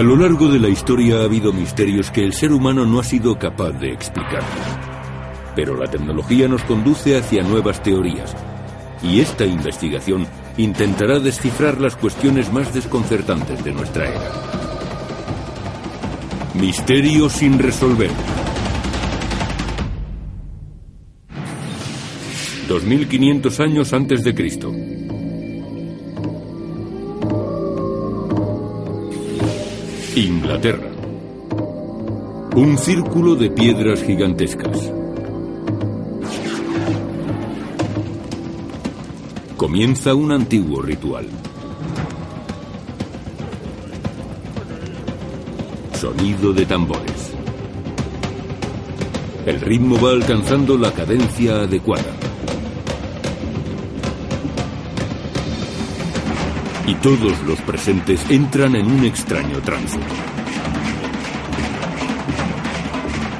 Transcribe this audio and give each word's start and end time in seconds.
A 0.00 0.02
lo 0.02 0.16
largo 0.16 0.48
de 0.48 0.58
la 0.58 0.70
historia 0.70 1.18
ha 1.18 1.24
habido 1.24 1.52
misterios 1.52 2.10
que 2.10 2.24
el 2.24 2.32
ser 2.32 2.52
humano 2.52 2.86
no 2.86 3.00
ha 3.00 3.04
sido 3.04 3.38
capaz 3.38 3.72
de 3.72 3.92
explicar. 3.92 4.42
Pero 5.54 5.76
la 5.76 5.90
tecnología 5.90 6.48
nos 6.48 6.64
conduce 6.64 7.18
hacia 7.18 7.42
nuevas 7.42 7.82
teorías. 7.82 8.34
Y 9.02 9.20
esta 9.20 9.44
investigación 9.44 10.26
intentará 10.56 11.20
descifrar 11.20 11.78
las 11.82 11.96
cuestiones 11.96 12.50
más 12.50 12.72
desconcertantes 12.72 13.62
de 13.62 13.72
nuestra 13.72 14.08
era. 14.08 14.32
Misterio 16.54 17.28
sin 17.28 17.58
resolver. 17.58 18.10
2500 22.66 23.60
años 23.60 23.92
antes 23.92 24.24
de 24.24 24.34
Cristo. 24.34 24.72
Inglaterra. 30.20 30.90
Un 32.54 32.76
círculo 32.76 33.36
de 33.36 33.50
piedras 33.50 34.02
gigantescas. 34.02 34.92
Comienza 39.56 40.14
un 40.14 40.32
antiguo 40.32 40.82
ritual. 40.82 41.26
Sonido 45.94 46.52
de 46.52 46.66
tambores. 46.66 47.32
El 49.46 49.58
ritmo 49.62 49.98
va 50.02 50.10
alcanzando 50.10 50.76
la 50.76 50.92
cadencia 50.92 51.62
adecuada. 51.62 52.29
Y 56.90 56.94
todos 56.96 57.40
los 57.46 57.60
presentes 57.60 58.28
entran 58.28 58.74
en 58.74 58.90
un 58.90 59.04
extraño 59.04 59.60
trance. 59.60 59.96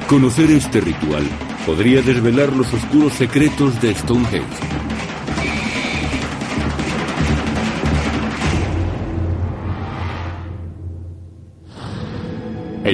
Conocer 0.07 0.53
este 0.53 0.81
ritual 0.81 1.25
podría 1.67 2.01
desvelar 2.01 2.53
los 2.53 2.73
oscuros 2.73 3.13
secretos 3.15 3.83
de 3.83 3.93
Stonehenge. 3.93 4.47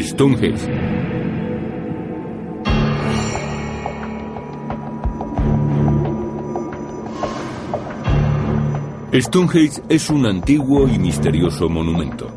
Stonehenge. 0.01 0.96
Stonehenge 9.19 9.81
es 9.89 10.11
un 10.11 10.27
antiguo 10.27 10.87
y 10.87 10.99
misterioso 10.99 11.71
monumento. 11.71 12.31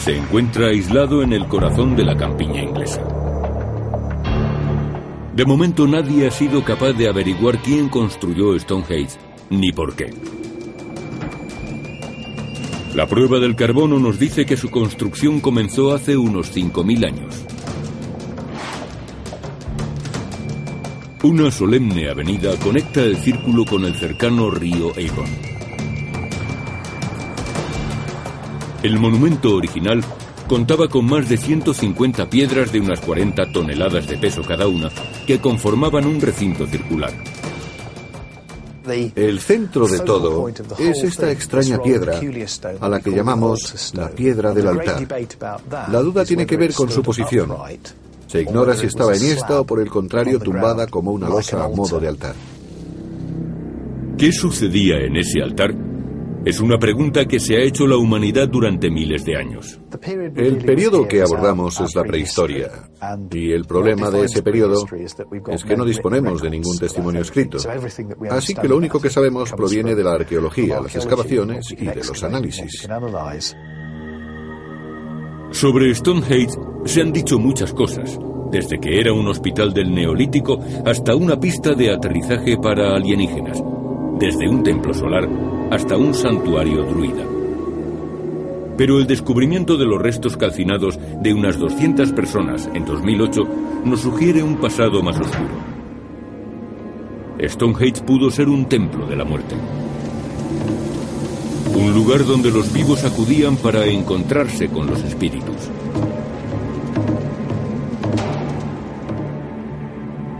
Se 0.00 0.16
encuentra 0.16 0.66
aislado 0.66 1.22
en 1.22 1.32
el 1.32 1.46
corazón 1.46 1.94
de 1.94 2.04
la 2.04 2.16
campiña 2.16 2.62
inglesa. 2.62 3.00
De 5.36 5.44
momento 5.44 5.86
nadie 5.86 6.26
ha 6.26 6.32
sido 6.32 6.64
capaz 6.64 6.92
de 6.94 7.08
averiguar 7.08 7.62
quién 7.62 7.88
construyó 7.88 8.58
Stonehenge 8.58 9.16
ni 9.48 9.70
por 9.70 9.94
qué. 9.94 10.10
La 12.96 13.06
prueba 13.06 13.38
del 13.38 13.54
carbono 13.54 14.00
nos 14.00 14.18
dice 14.18 14.44
que 14.44 14.56
su 14.56 14.70
construcción 14.70 15.38
comenzó 15.38 15.94
hace 15.94 16.16
unos 16.16 16.52
5.000 16.52 17.06
años. 17.06 17.44
Una 21.24 21.50
solemne 21.50 22.08
avenida 22.08 22.56
conecta 22.58 23.00
el 23.00 23.16
círculo 23.16 23.64
con 23.64 23.84
el 23.84 23.92
cercano 23.96 24.52
río 24.52 24.90
Avon. 24.90 25.26
El 28.84 29.00
monumento 29.00 29.56
original 29.56 30.04
contaba 30.46 30.86
con 30.86 31.06
más 31.06 31.28
de 31.28 31.36
150 31.36 32.30
piedras 32.30 32.70
de 32.70 32.78
unas 32.78 33.00
40 33.00 33.50
toneladas 33.50 34.06
de 34.06 34.16
peso 34.16 34.42
cada 34.42 34.68
una 34.68 34.90
que 35.26 35.40
conformaban 35.40 36.06
un 36.06 36.20
recinto 36.20 36.68
circular. 36.68 37.12
El 39.16 39.40
centro 39.40 39.88
de 39.88 39.98
todo 39.98 40.48
es 40.78 41.02
esta 41.02 41.32
extraña 41.32 41.82
piedra 41.82 42.20
a 42.80 42.88
la 42.88 43.00
que 43.00 43.10
llamamos 43.10 43.92
la 43.94 44.08
piedra 44.08 44.54
del 44.54 44.68
altar. 44.68 45.04
La 45.90 46.00
duda 46.00 46.24
tiene 46.24 46.46
que 46.46 46.56
ver 46.56 46.72
con 46.72 46.88
su 46.88 47.02
posición. 47.02 47.52
Se 48.28 48.42
ignora 48.42 48.76
si 48.76 48.86
estaba 48.86 49.16
enhiesta 49.16 49.60
o 49.60 49.64
por 49.64 49.80
el 49.80 49.88
contrario 49.88 50.38
tumbada 50.38 50.86
como 50.86 51.12
una 51.12 51.28
losa 51.28 51.64
a 51.64 51.68
modo 51.68 51.98
de 51.98 52.08
altar. 52.08 52.34
¿Qué 54.18 54.32
sucedía 54.32 54.98
en 54.98 55.16
ese 55.16 55.42
altar? 55.42 55.74
Es 56.44 56.60
una 56.60 56.78
pregunta 56.78 57.24
que 57.24 57.40
se 57.40 57.56
ha 57.56 57.60
hecho 57.60 57.86
la 57.86 57.96
humanidad 57.96 58.48
durante 58.48 58.90
miles 58.90 59.24
de 59.24 59.36
años. 59.36 59.80
El 60.36 60.58
periodo 60.58 61.08
que 61.08 61.22
abordamos 61.22 61.80
es 61.80 61.94
la 61.94 62.04
prehistoria. 62.04 62.90
Y 63.30 63.50
el 63.52 63.64
problema 63.64 64.10
de 64.10 64.24
ese 64.24 64.42
periodo 64.42 64.86
es 65.48 65.64
que 65.64 65.76
no 65.76 65.84
disponemos 65.84 66.42
de 66.42 66.50
ningún 66.50 66.78
testimonio 66.78 67.22
escrito. 67.22 67.58
Así 68.30 68.54
que 68.54 68.68
lo 68.68 68.76
único 68.76 69.00
que 69.00 69.10
sabemos 69.10 69.52
proviene 69.52 69.94
de 69.94 70.04
la 70.04 70.12
arqueología, 70.12 70.80
las 70.80 70.96
excavaciones 70.96 71.70
y 71.70 71.86
de 71.86 72.04
los 72.04 72.22
análisis. 72.22 72.86
Sobre 75.50 75.94
Stonehenge 75.94 76.58
se 76.84 77.00
han 77.00 77.12
dicho 77.12 77.38
muchas 77.38 77.72
cosas, 77.72 78.18
desde 78.50 78.78
que 78.78 79.00
era 79.00 79.12
un 79.12 79.26
hospital 79.28 79.72
del 79.72 79.94
Neolítico 79.94 80.58
hasta 80.84 81.14
una 81.14 81.38
pista 81.38 81.74
de 81.74 81.92
aterrizaje 81.92 82.56
para 82.56 82.94
alienígenas, 82.94 83.62
desde 84.18 84.48
un 84.48 84.62
templo 84.62 84.94
solar 84.94 85.28
hasta 85.70 85.96
un 85.96 86.14
santuario 86.14 86.84
druida. 86.84 87.24
Pero 88.76 88.98
el 88.98 89.06
descubrimiento 89.06 89.76
de 89.76 89.86
los 89.86 90.00
restos 90.00 90.36
calcinados 90.36 90.98
de 91.20 91.34
unas 91.34 91.58
200 91.58 92.12
personas 92.12 92.70
en 92.72 92.84
2008 92.84 93.42
nos 93.84 94.00
sugiere 94.00 94.42
un 94.42 94.56
pasado 94.56 95.02
más 95.02 95.18
oscuro. 95.18 95.78
Stonehenge 97.40 98.02
pudo 98.02 98.30
ser 98.30 98.48
un 98.48 98.66
templo 98.66 99.06
de 99.06 99.16
la 99.16 99.24
muerte. 99.24 99.54
Un 101.74 101.92
lugar 101.92 102.24
donde 102.24 102.50
los 102.50 102.72
vivos 102.72 103.04
acudían 103.04 103.56
para 103.56 103.84
encontrarse 103.86 104.68
con 104.68 104.86
los 104.86 105.02
espíritus. 105.04 105.70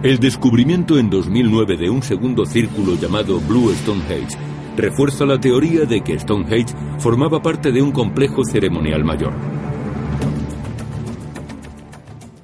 El 0.01 0.21
descubrimiento 0.21 0.97
en 0.97 1.11
2009 1.11 1.77
de 1.77 1.91
un 1.91 2.05
segundo 2.05 2.47
círculo 2.47 2.95
llamado 2.95 3.41
Blue 3.41 3.75
Stonehenge 3.75 4.39
refuerza 4.77 5.27
la 5.27 5.41
teoría 5.41 5.87
de 5.87 6.03
que 6.03 6.17
Stonehenge 6.17 6.73
formaba 7.01 7.43
parte 7.43 7.73
de 7.73 7.83
un 7.83 7.91
complejo 7.91 8.45
ceremonial 8.45 9.03
mayor. 9.03 9.33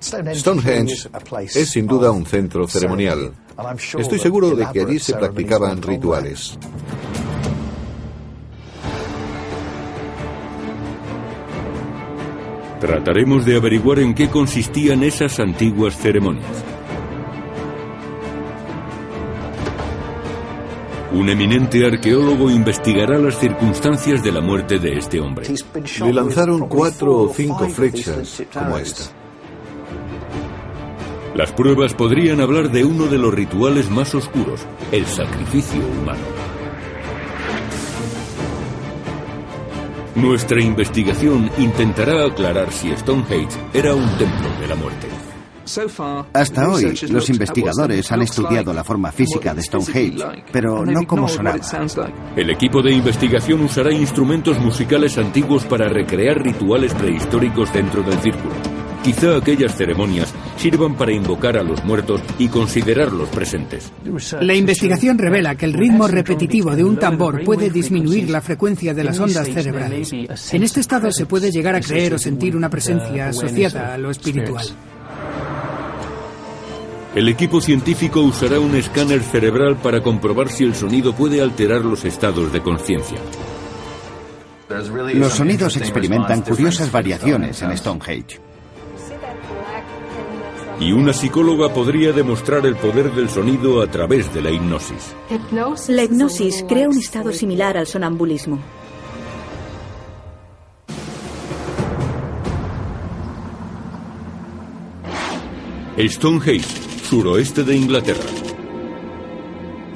Stonehenge 0.00 1.09
es 1.54 1.70
sin 1.70 1.87
duda 1.87 2.10
un 2.10 2.26
centro 2.26 2.66
ceremonial. 2.66 3.32
Estoy 3.98 4.19
seguro 4.19 4.56
de 4.56 4.66
que 4.72 4.81
allí 4.81 4.98
se 4.98 5.15
practicaban 5.15 5.81
rituales. 5.81 6.59
Trataremos 12.81 13.47
de 13.47 13.56
averiguar 13.56 14.00
en 14.00 14.12
qué 14.12 14.28
consistían 14.28 15.04
esas 15.04 15.38
antiguas 15.38 15.97
ceremonias. 15.97 16.73
Un 21.14 21.28
eminente 21.28 21.86
arqueólogo 21.86 22.50
investigará 22.50 23.16
las 23.19 23.38
circunstancias 23.38 24.20
de 24.25 24.32
la 24.32 24.41
muerte 24.41 24.80
de 24.80 24.98
este 24.98 25.20
hombre. 25.20 25.47
Le 26.00 26.12
lanzaron 26.12 26.69
cuatro 26.69 27.16
o 27.16 27.32
cinco 27.32 27.69
flechas 27.69 28.42
como 28.52 28.76
esta. 28.76 29.04
Las 31.36 31.53
pruebas 31.53 31.94
podrían 31.94 32.41
hablar 32.41 32.72
de 32.72 32.84
uno 32.84 33.06
de 33.06 33.19
los 33.19 33.32
rituales 33.32 33.88
más 33.91 34.12
oscuros, 34.16 34.66
el 34.91 35.06
sacrificio 35.06 35.80
humano. 35.86 36.24
Nuestra 40.16 40.60
investigación 40.60 41.48
intentará 41.59 42.27
aclarar 42.27 42.72
si 42.72 42.91
Stonehenge 42.97 43.56
era 43.72 43.94
un 43.94 44.09
templo 44.18 44.48
de 44.60 44.66
la 44.66 44.74
muerte. 44.74 45.06
Hasta 46.33 46.69
hoy, 46.69 46.95
los 47.09 47.31
investigadores 47.31 48.13
han 48.13 48.22
estudiado 48.22 48.72
la 48.72 48.84
forma 48.84 49.11
física 49.13 49.55
de 49.55 49.63
Stonehenge, 49.63 50.45
pero 50.53 50.84
no 50.84 51.07
como 51.07 51.28
sonaba. 51.28 51.59
El 52.37 52.51
equipo 52.51 52.83
de 52.83 52.93
investigación 52.93 53.63
usará 53.63 53.93
instrumentos 53.93 54.59
musicales 54.59 55.16
antiguos 55.19 55.65
para 55.65 55.89
recrear 55.89 56.43
rituales 56.43 56.93
prehistóricos 56.95 57.72
dentro 57.72 58.03
del 58.03 58.19
círculo. 58.21 58.55
Quizá 59.03 59.37
aquellas 59.37 59.77
ceremonias 59.77 60.33
sirvan 60.57 60.97
para 60.97 61.13
invocar 61.13 61.59
a 61.59 61.63
los 61.63 61.84
muertos 61.84 62.22
y 62.39 62.49
considerarlos 62.49 63.28
presentes. 63.28 63.93
La 64.41 64.55
investigación 64.55 65.19
revela 65.19 65.57
que 65.57 65.66
el 65.66 65.75
ritmo 65.75 66.09
repetitivo 66.09 66.75
de 66.75 66.84
un 66.84 66.99
tambor 66.99 67.45
puede 67.45 67.69
disminuir 67.69 68.31
la 68.31 68.41
frecuencia 68.41 68.95
de 68.95 69.05
las 69.05 69.21
ondas 69.21 69.47
cerebrales. 69.47 70.11
En 70.53 70.63
este 70.63 70.81
estado 70.81 71.13
se 71.13 71.27
puede 71.27 71.51
llegar 71.51 71.75
a 71.75 71.81
creer 71.81 72.15
o 72.15 72.19
sentir 72.19 72.57
una 72.57 72.71
presencia 72.71 73.28
asociada 73.28 73.93
a 73.93 73.99
lo 73.99 74.11
espiritual. 74.11 74.65
El 77.15 77.28
equipo 77.28 77.61
científico 77.61 78.21
usará 78.22 78.59
un 78.59 78.75
escáner 78.75 79.22
cerebral 79.22 79.77
para 79.77 80.03
comprobar 80.03 80.49
si 80.49 80.65
el 80.65 80.75
sonido 80.75 81.15
puede 81.15 81.41
alterar 81.41 81.84
los 81.84 82.05
estados 82.05 82.53
de 82.53 82.61
conciencia. 82.61 83.19
Los 85.15 85.33
sonidos 85.34 85.77
experimentan 85.77 86.43
curiosas 86.43 86.91
variaciones 86.91 87.63
en 87.63 87.78
Stonehenge. 87.78 88.41
Y 90.81 90.91
una 90.91 91.13
psicóloga 91.13 91.72
podría 91.72 92.13
demostrar 92.13 92.66
el 92.66 92.75
poder 92.75 93.13
del 93.13 93.28
sonido 93.28 93.81
a 93.81 93.87
través 93.87 94.34
de 94.34 94.43
la 94.43 94.51
hipnosis. 94.51 95.15
La 95.87 96.03
hipnosis 96.03 96.65
crea 96.69 96.89
un 96.89 96.99
estado 96.99 97.33
similar 97.33 97.77
al 97.77 97.87
sonambulismo. 97.87 98.59
Stonehenge, 105.97 106.84
suroeste 107.15 107.63
de 107.63 107.77
Inglaterra. 107.77 108.28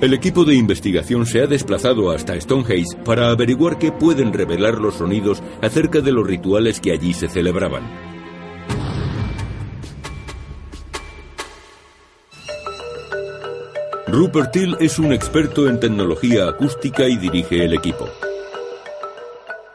El 0.00 0.14
equipo 0.14 0.44
de 0.44 0.54
investigación 0.54 1.26
se 1.26 1.42
ha 1.42 1.48
desplazado 1.48 2.12
hasta 2.12 2.40
Stonehenge 2.40 2.96
para 3.04 3.30
averiguar 3.30 3.76
qué 3.76 3.90
pueden 3.90 4.32
revelar 4.32 4.74
los 4.74 4.98
sonidos 4.98 5.42
acerca 5.60 6.00
de 6.00 6.12
los 6.12 6.24
rituales 6.24 6.78
que 6.78 6.92
allí 6.92 7.12
se 7.12 7.28
celebraban. 7.28 7.82
Rupert 14.06 14.52
Till 14.52 14.76
es 14.78 15.00
un 15.00 15.12
experto 15.12 15.68
en 15.68 15.80
tecnología 15.80 16.48
acústica 16.48 17.08
y 17.08 17.16
dirige 17.16 17.64
el 17.64 17.74
equipo. 17.74 18.08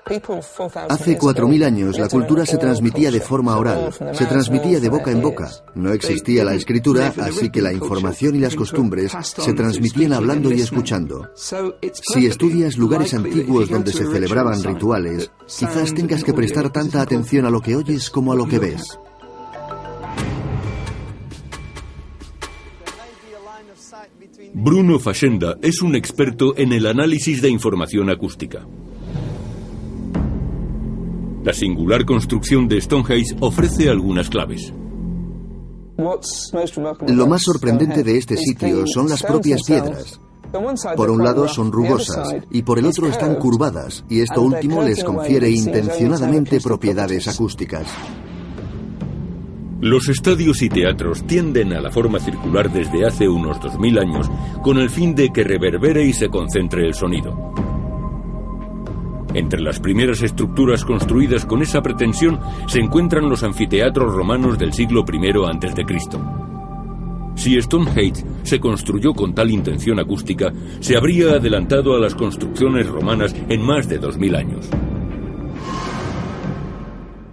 Hace 0.06 1.18
4.000 1.18 1.64
años 1.64 1.98
la 1.98 2.10
cultura 2.10 2.46
se 2.46 2.58
transmitía 2.58 3.10
de 3.10 3.22
forma 3.22 3.58
oral, 3.58 3.94
se 4.14 4.26
transmitía 4.26 4.80
de 4.80 4.90
boca 4.90 5.12
en 5.12 5.22
boca. 5.22 5.50
No 5.76 5.94
existía 5.94 6.44
la 6.44 6.56
escritura, 6.56 7.14
así 7.22 7.50
que 7.50 7.62
la 7.62 7.72
información 7.72 8.36
y 8.36 8.40
las 8.40 8.56
costumbres 8.56 9.14
se 9.22 9.54
transmitían 9.54 10.14
hablando 10.14 10.52
y 10.52 10.62
escuchando. 10.62 11.30
Si 11.36 12.26
estudias 12.26 12.78
lugares 12.78 13.14
antiguos 13.14 13.70
donde 13.70 13.94
se 13.94 14.06
celebraban 14.06 14.62
rituales, 14.64 15.32
quizás 15.48 15.94
tengas 15.94 16.24
que 16.24 16.34
prestar 16.34 16.70
tanta 16.72 17.02
atención 17.02 17.46
a 17.46 17.50
lo 17.50 17.62
que 17.62 17.76
oyes 17.76 18.10
como 18.10 18.34
a 18.34 18.36
lo 18.36 18.46
que 18.46 18.60
ves. 18.60 19.00
Bruno 24.54 25.00
Fashenda 25.00 25.58
es 25.62 25.82
un 25.82 25.96
experto 25.96 26.56
en 26.58 26.74
el 26.74 26.86
análisis 26.86 27.42
de 27.42 27.50
información 27.50 28.10
acústica. 28.10 28.66
La 31.44 31.52
singular 31.52 32.06
construcción 32.06 32.70
de 32.70 32.80
Stonehenge 32.80 33.36
ofrece 33.42 33.90
algunas 33.90 34.30
claves. 34.30 34.74
Lo 37.08 37.28
más 37.28 37.42
sorprendente 37.42 38.02
de 38.02 38.18
este 38.18 38.38
sitio 38.38 38.88
son 38.88 39.10
las 39.10 39.22
propias 39.22 39.62
piedras. 39.64 40.22
Por 40.96 41.10
un 41.10 41.22
lado 41.22 41.50
son 41.50 41.72
rugosas 41.72 42.34
y 42.50 42.62
por 42.62 42.80
el 42.80 42.86
otro 42.86 43.08
están 43.08 43.36
curvadas 43.36 44.06
y 44.10 44.22
esto 44.22 44.42
último 44.42 44.84
les 44.84 45.04
confiere 45.04 45.50
intencionadamente 45.50 46.62
propiedades 46.62 47.28
acústicas. 47.28 47.88
Los 49.82 50.08
estadios 50.08 50.62
y 50.62 50.70
teatros 50.70 51.28
tienden 51.28 51.74
a 51.74 51.82
la 51.82 51.92
forma 51.92 52.20
circular 52.20 52.72
desde 52.72 53.06
hace 53.06 53.28
unos 53.28 53.60
2000 53.60 54.00
años 54.00 54.32
con 54.62 54.78
el 54.78 54.90
fin 54.90 55.14
de 55.14 55.30
que 55.34 55.44
reverbere 55.44 56.06
y 56.06 56.14
se 56.14 56.30
concentre 56.30 56.88
el 56.88 56.94
sonido. 56.94 57.73
Entre 59.34 59.62
las 59.62 59.80
primeras 59.80 60.22
estructuras 60.22 60.86
construidas 60.86 61.46
con 61.46 61.62
esa 61.62 61.82
pretensión 61.82 62.40
se 62.68 62.80
encuentran 62.80 63.30
los 63.30 63.44
anfiteatros 63.44 64.14
romanos 64.14 64.58
del 64.58 64.74
siglo 64.74 65.04
I 65.12 65.30
a.C. 65.30 65.86
Si 67.36 67.60
Stonehenge 67.60 68.24
se 68.44 68.60
construyó 68.60 69.14
con 69.14 69.34
tal 69.34 69.50
intención 69.50 70.00
acústica, 70.00 70.54
se 70.80 70.96
habría 70.96 71.32
adelantado 71.32 71.96
a 71.96 72.00
las 72.00 72.14
construcciones 72.14 72.88
romanas 72.88 73.36
en 73.50 73.62
más 73.62 73.90
de 73.90 73.98
2000 73.98 74.36
años. 74.36 74.70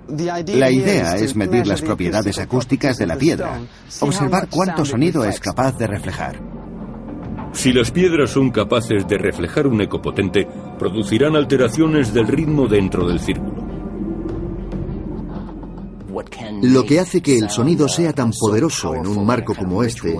La 0.08 0.70
idea 0.70 1.16
es 1.16 1.36
medir 1.36 1.66
las 1.66 1.82
propiedades 1.82 2.38
acústicas 2.38 2.96
de 2.96 3.06
la 3.06 3.16
piedra, 3.16 3.60
observar 4.00 4.48
cuánto 4.50 4.84
sonido 4.84 5.24
es 5.24 5.38
capaz 5.38 5.78
de 5.78 5.86
reflejar. 5.86 6.49
Si 7.52 7.72
las 7.72 7.90
piedras 7.90 8.30
son 8.30 8.50
capaces 8.50 9.06
de 9.06 9.18
reflejar 9.18 9.66
un 9.66 9.80
eco 9.80 10.00
potente, 10.00 10.46
producirán 10.78 11.36
alteraciones 11.36 12.14
del 12.14 12.26
ritmo 12.26 12.68
dentro 12.68 13.06
del 13.06 13.20
círculo. 13.20 13.70
Lo 16.62 16.84
que 16.84 17.00
hace 17.00 17.20
que 17.20 17.38
el 17.38 17.50
sonido 17.50 17.88
sea 17.88 18.12
tan 18.12 18.32
poderoso 18.32 18.94
en 18.94 19.06
un 19.06 19.24
marco 19.24 19.54
como 19.54 19.82
este 19.82 20.16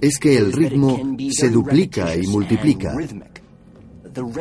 es 0.00 0.18
que 0.18 0.36
el 0.36 0.52
ritmo 0.52 1.00
se 1.30 1.50
duplica 1.50 2.16
y 2.16 2.26
multiplica. 2.26 2.94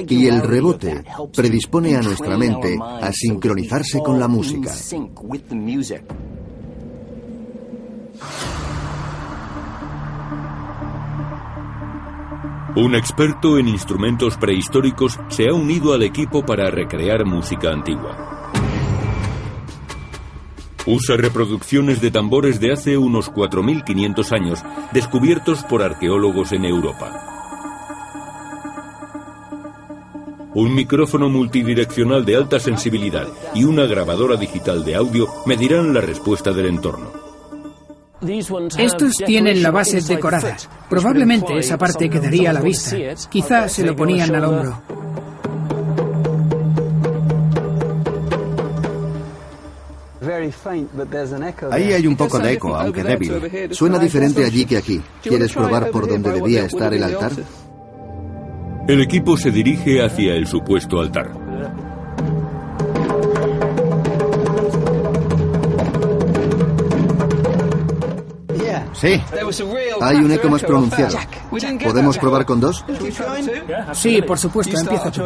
Y 0.08 0.28
el 0.28 0.42
rebote 0.42 1.04
predispone 1.36 1.96
a 1.96 2.02
nuestra 2.02 2.38
mente 2.38 2.78
a 2.82 3.12
sincronizarse 3.12 4.00
con 4.00 4.20
la 4.20 4.28
música. 4.28 4.74
Un 12.80 12.94
experto 12.94 13.58
en 13.58 13.68
instrumentos 13.68 14.38
prehistóricos 14.38 15.20
se 15.30 15.50
ha 15.50 15.52
unido 15.52 15.96
al 15.96 16.04
equipo 16.04 16.46
para 16.46 16.70
recrear 16.70 17.26
música 17.26 17.72
antigua. 17.72 18.52
Usa 20.86 21.18
reproducciones 21.18 22.02
de 22.02 22.12
tambores 22.12 22.60
de 22.60 22.72
hace 22.72 22.96
unos 22.96 23.32
4.500 23.32 24.32
años, 24.32 24.64
descubiertos 24.92 25.64
por 25.64 25.82
arqueólogos 25.82 26.52
en 26.52 26.66
Europa. 26.66 27.12
Un 30.54 30.76
micrófono 30.76 31.30
multidireccional 31.30 32.26
de 32.26 32.36
alta 32.36 32.60
sensibilidad 32.60 33.28
y 33.56 33.64
una 33.64 33.88
grabadora 33.88 34.36
digital 34.36 34.86
de 34.86 34.94
audio 34.94 35.28
medirán 35.48 35.96
la 35.96 36.02
respuesta 36.02 36.52
del 36.52 36.68
entorno. 36.68 37.17
Estos 38.78 39.14
tienen 39.26 39.62
la 39.62 39.72
base 39.72 40.02
decorada. 40.02 40.58
Probablemente 40.90 41.58
esa 41.58 41.78
parte 41.78 42.10
quedaría 42.10 42.50
a 42.50 42.54
la 42.54 42.62
vista. 42.62 42.96
Quizás 43.30 43.72
se 43.72 43.86
lo 43.86 43.96
ponían 43.96 44.34
al 44.34 44.46
hombro. 44.46 44.82
Ahí 51.72 51.94
hay 51.94 52.08
un 52.08 52.16
poco 52.16 52.40
de 52.40 52.54
eco, 52.54 52.76
aunque 52.76 53.04
débil. 53.04 53.70
Suena 53.72 54.00
diferente 54.00 54.44
allí 54.44 54.66
que 54.66 54.78
aquí. 54.78 55.02
¿Quieres 55.22 55.54
probar 55.54 55.90
por 55.92 56.08
dónde 56.08 56.32
debía 56.32 56.66
estar 56.66 56.94
el 56.94 57.04
altar? 57.04 57.32
El 58.88 59.02
equipo 59.02 59.38
se 59.38 59.52
dirige 59.52 60.04
hacia 60.04 60.34
el 60.34 60.48
supuesto 60.48 61.00
altar. 61.00 61.47
Sí. 69.00 69.22
Hay 70.02 70.18
un 70.18 70.32
eco 70.32 70.50
más 70.50 70.64
pronunciado. 70.64 71.18
¿Podemos 71.84 72.18
probar 72.18 72.46
con 72.46 72.60
dos? 72.60 72.84
Sí, 73.94 74.22
por 74.24 74.40
supuesto, 74.40 74.78
empieza 74.78 75.12
tú. 75.12 75.24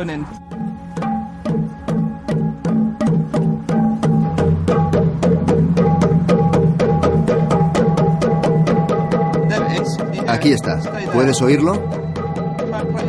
Aquí 10.28 10.52
está. 10.52 10.80
¿Puedes 11.14 11.42
oírlo? 11.42 11.82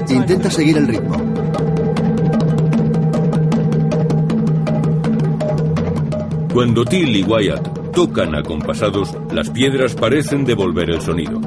Intenta 0.09 0.51
seguir 0.51 0.77
el 0.77 0.89
ritmo. 0.89 1.17
Cuando 6.53 6.85
Till 6.85 7.17
y 7.17 7.23
Wyatt 7.25 7.82
tocan 7.93 8.35
acompasados, 8.35 9.17
las 9.33 9.51
piedras 9.51 9.95
parecen 9.95 10.45
devolver 10.45 10.91
el 10.91 11.01
sonido. 11.01 11.41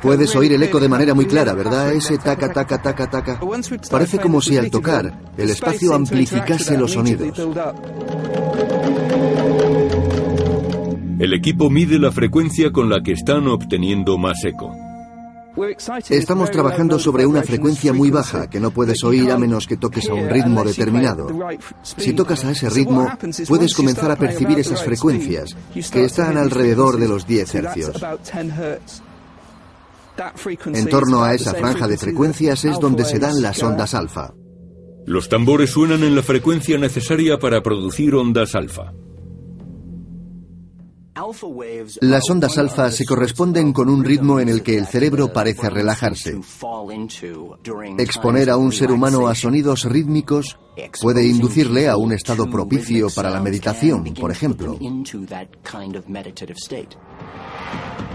Puedes 0.00 0.34
oír 0.36 0.52
el 0.52 0.62
eco 0.62 0.80
de 0.80 0.88
manera 0.88 1.14
muy 1.14 1.26
clara, 1.26 1.54
¿verdad? 1.54 1.92
Ese 1.92 2.18
taca, 2.18 2.52
taca, 2.52 2.80
taca, 2.80 3.10
taca. 3.10 3.40
Parece 3.90 4.18
como 4.18 4.40
si 4.40 4.56
al 4.56 4.70
tocar 4.70 5.12
el 5.36 5.50
espacio 5.50 5.94
amplificase 5.94 6.78
los 6.78 6.92
sonidos. 6.92 7.38
El 11.18 11.34
equipo 11.34 11.68
mide 11.68 11.98
la 11.98 12.12
frecuencia 12.12 12.70
con 12.70 12.88
la 12.88 13.02
que 13.02 13.12
están 13.12 13.48
obteniendo 13.48 14.18
más 14.18 14.44
eco. 14.44 14.87
Estamos 16.08 16.50
trabajando 16.50 16.98
sobre 16.98 17.26
una 17.26 17.42
frecuencia 17.42 17.92
muy 17.92 18.10
baja 18.10 18.48
que 18.48 18.60
no 18.60 18.70
puedes 18.70 19.02
oír 19.04 19.30
a 19.30 19.38
menos 19.38 19.66
que 19.66 19.76
toques 19.76 20.08
a 20.08 20.14
un 20.14 20.28
ritmo 20.28 20.64
determinado. 20.64 21.28
Si 21.82 22.12
tocas 22.12 22.44
a 22.44 22.52
ese 22.52 22.70
ritmo, 22.70 23.08
puedes 23.46 23.74
comenzar 23.74 24.10
a 24.10 24.16
percibir 24.16 24.58
esas 24.58 24.84
frecuencias, 24.84 25.56
que 25.90 26.04
están 26.04 26.36
alrededor 26.36 26.98
de 26.98 27.08
los 27.08 27.26
10 27.26 27.54
hercios. 27.54 27.96
En 30.66 30.88
torno 30.88 31.22
a 31.22 31.34
esa 31.34 31.54
franja 31.54 31.86
de 31.86 31.96
frecuencias 31.96 32.64
es 32.64 32.78
donde 32.80 33.04
se 33.04 33.18
dan 33.18 33.40
las 33.40 33.62
ondas 33.62 33.94
alfa. 33.94 34.32
Los 35.06 35.28
tambores 35.28 35.70
suenan 35.70 36.02
en 36.02 36.14
la 36.14 36.22
frecuencia 36.22 36.76
necesaria 36.76 37.38
para 37.38 37.62
producir 37.62 38.14
ondas 38.14 38.54
alfa. 38.54 38.92
Las 42.00 42.30
ondas 42.30 42.58
alfa 42.58 42.90
se 42.90 43.04
corresponden 43.04 43.72
con 43.72 43.88
un 43.88 44.04
ritmo 44.04 44.40
en 44.40 44.48
el 44.48 44.62
que 44.62 44.78
el 44.78 44.86
cerebro 44.86 45.32
parece 45.32 45.68
relajarse. 45.70 46.38
Exponer 47.98 48.50
a 48.50 48.56
un 48.56 48.72
ser 48.72 48.90
humano 48.90 49.26
a 49.26 49.34
sonidos 49.34 49.84
rítmicos 49.84 50.58
puede 51.00 51.26
inducirle 51.26 51.88
a 51.88 51.96
un 51.96 52.12
estado 52.12 52.48
propicio 52.48 53.08
para 53.10 53.30
la 53.30 53.40
meditación, 53.40 54.04
por 54.14 54.30
ejemplo. 54.30 54.78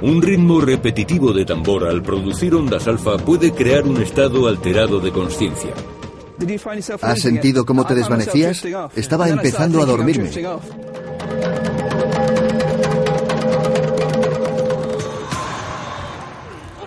Un 0.01 0.21
ritmo 0.21 0.61
repetitivo 0.61 1.33
de 1.33 1.45
tambor 1.45 1.85
al 1.85 2.01
producir 2.01 2.55
ondas 2.55 2.87
alfa 2.87 3.17
puede 3.17 3.51
crear 3.51 3.85
un 3.85 4.01
estado 4.01 4.47
alterado 4.47 4.99
de 4.99 5.11
conciencia. 5.11 5.73
¿Has 7.01 7.21
sentido 7.21 7.65
cómo 7.65 7.85
te 7.85 7.95
desvanecías? 7.95 8.63
Estaba 8.95 9.29
empezando 9.29 9.81
a 9.81 9.85
dormirme. 9.85 10.31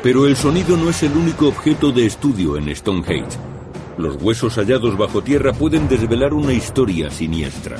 Pero 0.07 0.25
el 0.25 0.37
sonido 0.37 0.77
no 0.77 0.89
es 0.89 1.03
el 1.03 1.17
único 1.17 1.49
objeto 1.49 1.91
de 1.91 2.07
estudio 2.07 2.57
en 2.57 2.73
Stonehenge. 2.77 3.37
Los 3.99 4.23
huesos 4.23 4.55
hallados 4.55 4.97
bajo 4.97 5.21
tierra 5.21 5.53
pueden 5.53 5.89
desvelar 5.89 6.33
una 6.33 6.53
historia 6.53 7.11
siniestra. 7.11 7.77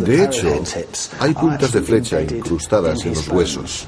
De 0.00 0.24
hecho, 0.24 0.48
hay 1.20 1.32
puntas 1.32 1.70
de 1.70 1.80
flecha 1.80 2.20
incrustadas 2.20 3.06
en 3.06 3.14
los 3.14 3.28
huesos. 3.28 3.86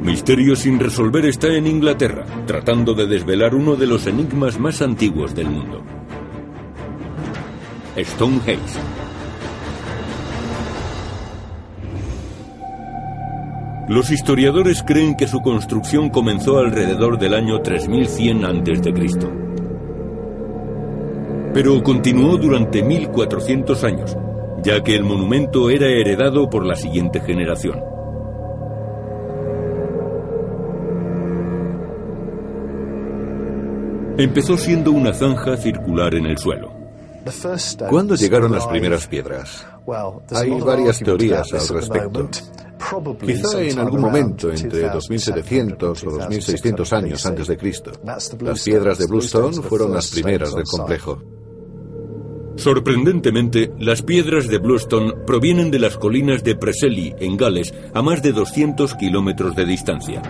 Misterio 0.00 0.56
sin 0.56 0.80
resolver 0.80 1.26
está 1.26 1.48
en 1.48 1.66
Inglaterra, 1.66 2.24
tratando 2.46 2.94
de 2.94 3.06
desvelar 3.06 3.54
uno 3.54 3.76
de 3.76 3.86
los 3.86 4.06
enigmas 4.06 4.58
más 4.58 4.80
antiguos 4.80 5.34
del 5.34 5.50
mundo. 5.50 5.97
Stonehenge. 8.04 8.78
Los 13.88 14.10
historiadores 14.10 14.82
creen 14.82 15.16
que 15.16 15.26
su 15.26 15.40
construcción 15.40 16.10
comenzó 16.10 16.58
alrededor 16.58 17.18
del 17.18 17.32
año 17.32 17.62
3100 17.62 18.44
a.C. 18.44 19.28
Pero 21.54 21.82
continuó 21.82 22.36
durante 22.36 22.82
1400 22.82 23.84
años, 23.84 24.16
ya 24.62 24.82
que 24.82 24.94
el 24.94 25.04
monumento 25.04 25.70
era 25.70 25.86
heredado 25.86 26.50
por 26.50 26.66
la 26.66 26.76
siguiente 26.76 27.20
generación. 27.20 27.80
Empezó 34.18 34.58
siendo 34.58 34.92
una 34.92 35.14
zanja 35.14 35.56
circular 35.56 36.14
en 36.14 36.26
el 36.26 36.36
suelo. 36.36 36.77
¿Cuándo 37.88 38.14
llegaron 38.14 38.52
las 38.52 38.66
primeras 38.66 39.06
piedras? 39.06 39.66
Hay 40.30 40.50
varias 40.60 40.98
teorías 40.98 41.52
al 41.52 41.68
respecto. 41.68 42.28
Quizá 43.24 43.60
en 43.60 43.78
algún 43.78 44.00
momento 44.00 44.50
entre 44.50 44.88
2700 44.88 46.04
o 46.04 46.10
2600 46.10 46.92
años 46.92 47.26
antes 47.26 47.46
de 47.48 47.56
Cristo. 47.56 47.92
Las 48.04 48.62
piedras 48.64 48.98
de 48.98 49.06
Bluestone 49.06 49.62
fueron 49.62 49.92
las 49.92 50.10
primeras 50.10 50.54
del 50.54 50.64
complejo. 50.64 51.20
Sorprendentemente, 52.56 53.70
las 53.78 54.02
piedras 54.02 54.48
de 54.48 54.58
Bluestone 54.58 55.12
provienen 55.26 55.70
de 55.70 55.78
las 55.78 55.96
colinas 55.96 56.42
de 56.42 56.56
Preseli, 56.56 57.14
en 57.20 57.36
Gales, 57.36 57.72
a 57.94 58.02
más 58.02 58.20
de 58.20 58.32
200 58.32 58.94
kilómetros 58.94 59.54
de 59.54 59.64
distancia. 59.64 60.22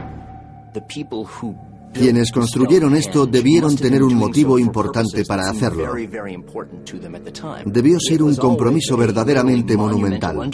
Quienes 1.93 2.33
construyeron 2.33 2.95
esto 2.95 3.27
debieron 3.27 3.77
tener 3.77 4.03
un 4.03 4.15
motivo 4.15 4.59
importante 4.59 5.25
para 5.25 5.51
hacerlo. 5.51 5.95
Debió 7.65 7.99
ser 8.01 8.23
un 8.23 8.37
compromiso 8.37 8.97
verdaderamente 8.97 9.77
monumental. 9.77 10.51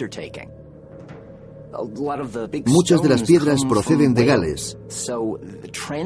Muchas 2.65 3.01
de 3.01 3.09
las 3.09 3.23
piedras 3.23 3.65
proceden 3.65 4.13
de 4.13 4.25
Gales, 4.25 4.77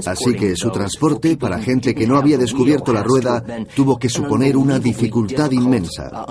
así 0.05 0.33
que 0.33 0.55
su 0.55 0.71
transporte 0.71 1.37
para 1.37 1.59
gente 1.59 1.93
que 1.93 2.07
no 2.07 2.17
había 2.17 2.37
descubierto 2.37 2.91
la 2.91 3.03
rueda 3.03 3.43
tuvo 3.75 3.97
que 3.97 4.09
suponer 4.09 4.57
una 4.57 4.79
dificultad 4.79 5.51
inmensa. 5.51 6.25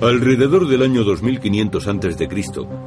Alrededor 0.00 0.68
del 0.68 0.82
año 0.82 1.02
2500 1.02 1.88
a.C., 1.88 2.28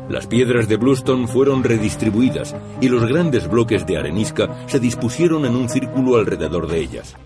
las 0.09 0.27
piedras 0.27 0.69
de 0.69 0.77
Bluestone 0.77 1.27
fueron 1.27 1.61
redistribuidas 1.61 2.55
y 2.79 2.87
los 2.87 3.05
grandes 3.05 3.49
bloques 3.49 3.85
de 3.85 3.97
arenisca 3.97 4.65
se 4.67 4.79
dispusieron 4.79 5.45
en 5.45 5.55
un 5.55 5.67
círculo 5.67 6.15
alrededor 6.15 6.69
de 6.69 6.79
ellas. 6.79 7.17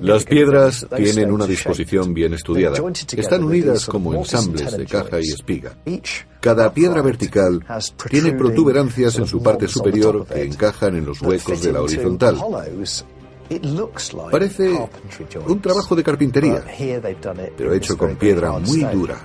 Las 0.00 0.24
piedras 0.24 0.86
tienen 0.94 1.32
una 1.32 1.46
disposición 1.46 2.14
bien 2.14 2.34
estudiada. 2.34 2.78
Están 3.16 3.42
unidas 3.42 3.86
como 3.86 4.14
ensambles 4.14 4.76
de 4.76 4.86
caja 4.86 5.18
y 5.20 5.32
espiga. 5.32 5.76
Cada 6.40 6.72
piedra 6.72 7.02
vertical 7.02 7.64
tiene 8.08 8.32
protuberancias 8.32 9.18
en 9.18 9.26
su 9.26 9.42
parte 9.42 9.66
superior 9.66 10.24
que 10.24 10.44
encajan 10.44 10.96
en 10.96 11.04
los 11.04 11.20
huecos 11.20 11.60
de 11.62 11.72
la 11.72 11.82
horizontal. 11.82 12.38
Parece 14.30 14.70
un 15.46 15.60
trabajo 15.60 15.94
de 15.94 16.02
carpintería, 16.02 16.64
pero 17.56 17.74
hecho 17.74 17.96
con 17.96 18.16
piedra 18.16 18.52
muy 18.52 18.80
dura. 18.80 19.16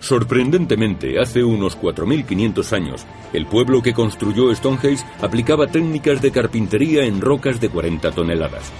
Sorprendentemente, 0.00 1.18
hace 1.18 1.42
unos 1.42 1.78
4.500 1.78 2.72
años, 2.72 3.06
el 3.32 3.46
pueblo 3.46 3.82
que 3.82 3.92
construyó 3.92 4.54
Stonehenge 4.54 5.04
aplicaba 5.20 5.66
técnicas 5.66 6.22
de 6.22 6.30
carpintería 6.30 7.04
en 7.04 7.20
rocas 7.20 7.60
de 7.60 7.68
40 7.68 8.12
toneladas. 8.12 8.72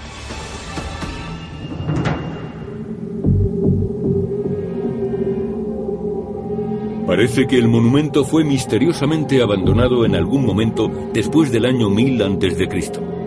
Parece 7.05 7.47
que 7.47 7.57
el 7.57 7.67
monumento 7.67 8.23
fue 8.23 8.43
misteriosamente 8.43 9.41
abandonado 9.41 10.05
en 10.05 10.15
algún 10.15 10.45
momento 10.45 11.09
después 11.11 11.51
del 11.51 11.65
año 11.65 11.89
1000 11.89 12.21
a.C. 12.21 13.18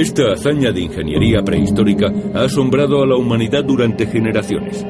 Esta 0.00 0.32
hazaña 0.32 0.72
de 0.72 0.80
ingeniería 0.80 1.42
prehistórica 1.42 2.10
ha 2.32 2.44
asombrado 2.44 3.02
a 3.02 3.06
la 3.06 3.16
humanidad 3.16 3.62
durante 3.62 4.06
generaciones. 4.06 4.82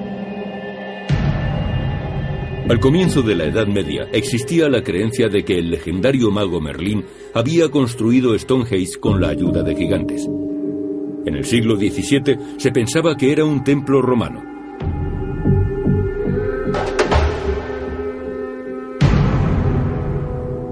Al 2.69 2.79
comienzo 2.79 3.21
de 3.21 3.35
la 3.35 3.47
Edad 3.47 3.67
Media 3.67 4.07
existía 4.13 4.69
la 4.69 4.85
creencia 4.85 5.29
de 5.29 5.45
que 5.45 5.59
el 5.59 5.69
legendario 5.69 6.31
mago 6.31 6.61
Merlín 6.61 7.05
había 7.35 7.69
construido 7.71 8.39
Stonehenge 8.39 9.01
con 9.01 9.21
la 9.21 9.31
ayuda 9.31 9.65
de 9.65 9.75
gigantes. 9.75 10.29
En 11.27 11.35
el 11.35 11.45
siglo 11.45 11.75
XVII 11.75 12.39
se 12.57 12.71
pensaba 12.71 13.17
que 13.17 13.33
era 13.33 13.45
un 13.45 13.65
templo 13.65 14.01
romano. 14.03 14.45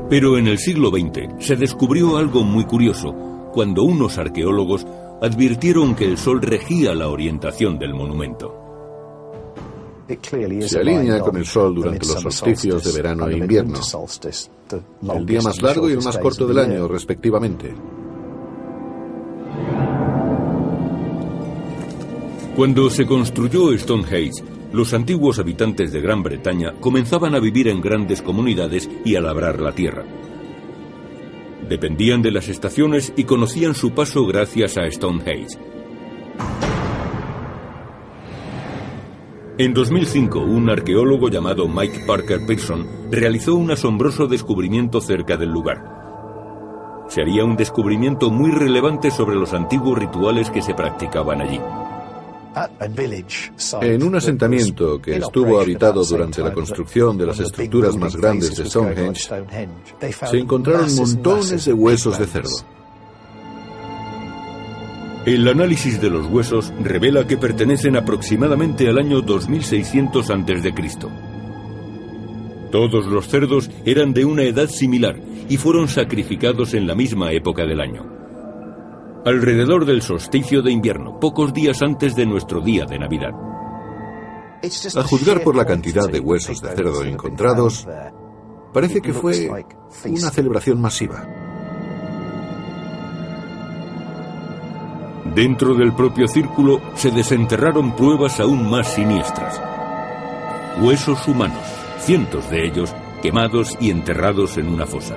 Pero 0.08 0.38
en 0.38 0.46
el 0.46 0.58
siglo 0.58 0.90
XX 0.90 1.44
se 1.44 1.56
descubrió 1.56 2.16
algo 2.16 2.44
muy 2.44 2.64
curioso 2.64 3.27
cuando 3.52 3.82
unos 3.82 4.18
arqueólogos 4.18 4.86
advirtieron 5.20 5.94
que 5.94 6.04
el 6.04 6.18
sol 6.18 6.40
regía 6.42 6.94
la 6.94 7.08
orientación 7.08 7.78
del 7.78 7.94
monumento. 7.94 8.54
Se 10.08 10.78
alinea 10.78 11.20
con 11.20 11.36
el 11.36 11.44
sol 11.44 11.74
durante 11.74 12.06
los 12.06 12.22
solsticios 12.22 12.84
de 12.84 12.92
verano 12.92 13.28
e 13.28 13.36
invierno, 13.36 13.78
el 15.14 15.26
día 15.26 15.42
más 15.42 15.60
largo 15.60 15.90
y 15.90 15.92
el 15.92 16.02
más 16.02 16.16
corto 16.16 16.46
del 16.46 16.58
año, 16.58 16.88
respectivamente. 16.88 17.74
Cuando 22.56 22.90
se 22.90 23.06
construyó 23.06 23.76
Stonehenge, 23.78 24.42
los 24.72 24.92
antiguos 24.92 25.38
habitantes 25.38 25.92
de 25.92 26.00
Gran 26.00 26.22
Bretaña 26.22 26.72
comenzaban 26.80 27.34
a 27.34 27.38
vivir 27.38 27.68
en 27.68 27.80
grandes 27.80 28.20
comunidades 28.20 28.90
y 29.04 29.14
a 29.14 29.20
labrar 29.20 29.60
la 29.60 29.72
tierra. 29.72 30.04
Dependían 31.68 32.22
de 32.22 32.30
las 32.30 32.48
estaciones 32.48 33.12
y 33.16 33.24
conocían 33.24 33.74
su 33.74 33.92
paso 33.92 34.24
gracias 34.26 34.78
a 34.78 34.90
Stonehenge. 34.90 35.58
En 39.58 39.74
2005, 39.74 40.38
un 40.38 40.70
arqueólogo 40.70 41.28
llamado 41.28 41.68
Mike 41.68 42.04
Parker 42.06 42.46
Pearson 42.46 42.86
realizó 43.10 43.54
un 43.54 43.70
asombroso 43.70 44.28
descubrimiento 44.28 45.00
cerca 45.00 45.36
del 45.36 45.50
lugar. 45.50 45.84
Sería 47.08 47.44
un 47.44 47.56
descubrimiento 47.56 48.30
muy 48.30 48.50
relevante 48.50 49.10
sobre 49.10 49.36
los 49.36 49.52
antiguos 49.52 49.98
rituales 49.98 50.50
que 50.50 50.62
se 50.62 50.74
practicaban 50.74 51.40
allí. 51.40 51.60
En 53.80 54.02
un 54.02 54.16
asentamiento 54.16 55.00
que 55.00 55.16
estuvo 55.16 55.60
habitado 55.60 56.04
durante 56.04 56.42
la 56.42 56.52
construcción 56.52 57.16
de 57.18 57.26
las 57.26 57.40
estructuras 57.40 57.96
más 57.96 58.16
grandes 58.16 58.56
de 58.56 58.66
Stonehenge, 58.66 59.28
se 60.30 60.38
encontraron 60.38 60.94
montones 60.94 61.64
de 61.64 61.72
huesos 61.72 62.18
de 62.18 62.26
cerdo. 62.26 62.78
El 65.26 65.46
análisis 65.46 66.00
de 66.00 66.08
los 66.08 66.26
huesos 66.26 66.72
revela 66.82 67.26
que 67.26 67.36
pertenecen 67.36 67.96
aproximadamente 67.96 68.88
al 68.88 68.98
año 68.98 69.20
2600 69.20 70.30
a.C. 70.30 70.74
Todos 72.70 73.06
los 73.06 73.28
cerdos 73.28 73.70
eran 73.84 74.14
de 74.14 74.24
una 74.24 74.44
edad 74.44 74.68
similar 74.68 75.20
y 75.48 75.56
fueron 75.56 75.88
sacrificados 75.88 76.72
en 76.74 76.86
la 76.86 76.94
misma 76.94 77.32
época 77.32 77.66
del 77.66 77.80
año. 77.80 78.17
Alrededor 79.28 79.84
del 79.84 80.00
solsticio 80.00 80.62
de 80.62 80.72
invierno, 80.72 81.20
pocos 81.20 81.52
días 81.52 81.82
antes 81.82 82.16
de 82.16 82.24
nuestro 82.24 82.62
día 82.62 82.86
de 82.86 82.98
Navidad. 82.98 83.32
A 84.96 85.02
juzgar 85.02 85.42
por 85.42 85.54
la 85.54 85.66
cantidad 85.66 86.08
de 86.08 86.18
huesos 86.18 86.62
de 86.62 86.70
cerdo 86.70 87.04
encontrados, 87.04 87.86
parece 88.72 89.02
que 89.02 89.12
fue 89.12 89.66
una 90.06 90.30
celebración 90.30 90.80
masiva. 90.80 91.28
Dentro 95.34 95.74
del 95.74 95.92
propio 95.92 96.26
círculo 96.26 96.80
se 96.94 97.10
desenterraron 97.10 97.94
pruebas 97.94 98.40
aún 98.40 98.70
más 98.70 98.94
siniestras. 98.94 99.60
Huesos 100.80 101.28
humanos, 101.28 101.66
cientos 101.98 102.48
de 102.48 102.66
ellos 102.66 102.94
quemados 103.20 103.76
y 103.78 103.90
enterrados 103.90 104.56
en 104.56 104.68
una 104.68 104.86
fosa. 104.86 105.16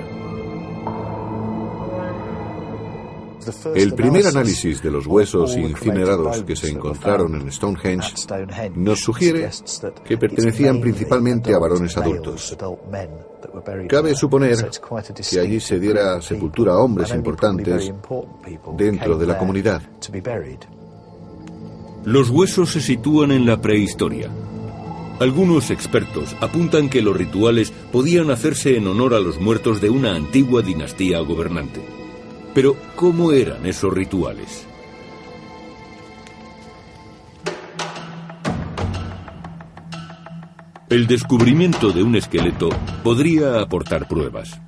El 3.74 3.94
primer 3.94 4.26
análisis 4.26 4.82
de 4.82 4.90
los 4.90 5.06
huesos 5.06 5.56
incinerados 5.56 6.42
que 6.42 6.56
se 6.56 6.70
encontraron 6.70 7.34
en 7.40 7.50
Stonehenge 7.50 8.14
nos 8.74 9.00
sugiere 9.00 9.50
que 10.04 10.16
pertenecían 10.16 10.80
principalmente 10.80 11.54
a 11.54 11.58
varones 11.58 11.96
adultos. 11.96 12.56
Cabe 13.88 14.14
suponer 14.14 14.70
que 15.30 15.40
allí 15.40 15.60
se 15.60 15.80
diera 15.80 16.20
sepultura 16.20 16.74
a 16.74 16.78
hombres 16.78 17.12
importantes 17.12 17.92
dentro 18.76 19.18
de 19.18 19.26
la 19.26 19.38
comunidad. 19.38 19.82
Los 22.04 22.30
huesos 22.30 22.72
se 22.72 22.80
sitúan 22.80 23.30
en 23.30 23.46
la 23.46 23.60
prehistoria. 23.60 24.30
Algunos 25.20 25.70
expertos 25.70 26.34
apuntan 26.40 26.88
que 26.88 27.00
los 27.00 27.16
rituales 27.16 27.70
podían 27.92 28.30
hacerse 28.30 28.76
en 28.76 28.88
honor 28.88 29.14
a 29.14 29.20
los 29.20 29.40
muertos 29.40 29.80
de 29.80 29.88
una 29.88 30.16
antigua 30.16 30.62
dinastía 30.62 31.20
gobernante. 31.20 32.01
Pero, 32.54 32.76
¿cómo 32.96 33.32
eran 33.32 33.64
esos 33.64 33.92
rituales? 33.92 34.66
El 40.90 41.06
descubrimiento 41.06 41.90
de 41.90 42.02
un 42.02 42.16
esqueleto 42.16 42.68
podría 43.02 43.62
aportar 43.62 44.06
pruebas. 44.06 44.60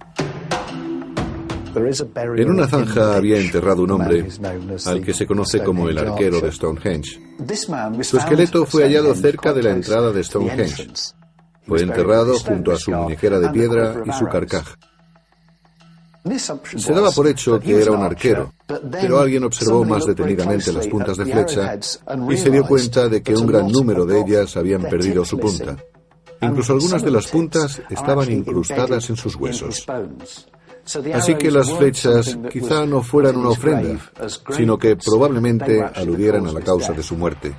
En 2.37 2.49
una 2.49 2.67
zanja 2.67 3.17
había 3.17 3.39
enterrado 3.39 3.83
un 3.83 3.91
hombre 3.91 4.29
al 4.87 5.03
que 5.03 5.13
se 5.13 5.27
conoce 5.27 5.63
como 5.63 5.89
el 5.91 5.99
arquero 5.99 6.41
de 6.41 6.51
Stonehenge. 6.51 7.21
Su 8.03 8.17
esqueleto 8.17 8.65
fue 8.65 8.85
hallado 8.85 9.15
cerca 9.15 9.53
de 9.53 9.63
la 9.63 9.73
entrada 9.73 10.11
de 10.13 10.25
Stonehenge. 10.25 10.89
Fue 11.67 11.83
enterrado 11.83 12.39
junto 12.39 12.73
a 12.73 12.79
su 12.79 12.93
muñequera 12.93 13.39
de 13.39 13.51
piedra 13.51 14.03
y 14.07 14.13
su 14.13 14.27
carcaj. 14.27 14.77
Se 16.77 16.93
daba 16.95 17.11
por 17.11 17.27
hecho 17.27 17.61
que 17.61 17.83
era 17.83 17.93
un 17.93 18.03
arquero, 18.03 18.55
pero 18.91 19.21
alguien 19.21 19.45
observó 19.45 19.85
más 19.85 20.07
detenidamente 20.07 20.73
las 20.73 20.89
puntas 20.89 21.19
de 21.19 21.27
flecha 21.27 21.79
y 22.31 22.37
se 22.39 22.51
dio 22.51 22.65
cuenta 22.65 23.09
de 23.09 23.23
que 23.23 23.35
un 23.35 23.47
gran 23.47 23.71
número 23.71 24.07
de 24.07 24.21
ellas 24.21 24.57
habían 24.57 24.83
perdido 24.83 25.23
su 25.25 25.39
punta. 25.39 25.77
Incluso 26.41 26.73
algunas 26.73 27.03
de 27.03 27.11
las 27.11 27.27
puntas 27.27 27.83
estaban 27.91 28.31
incrustadas 28.33 29.11
en 29.11 29.17
sus 29.17 29.37
huesos. 29.37 29.87
Así 31.15 31.35
que 31.35 31.51
las 31.51 31.71
flechas 31.71 32.39
quizá 32.51 32.87
no 32.87 33.03
fueran 33.03 33.37
una 33.37 33.51
ofrenda, 33.51 34.01
sino 34.51 34.79
que 34.79 34.97
probablemente 34.97 35.83
aludieran 35.83 36.47
a 36.47 36.53
la 36.53 36.61
causa 36.61 36.95
de 36.95 37.03
su 37.03 37.17
muerte. 37.17 37.55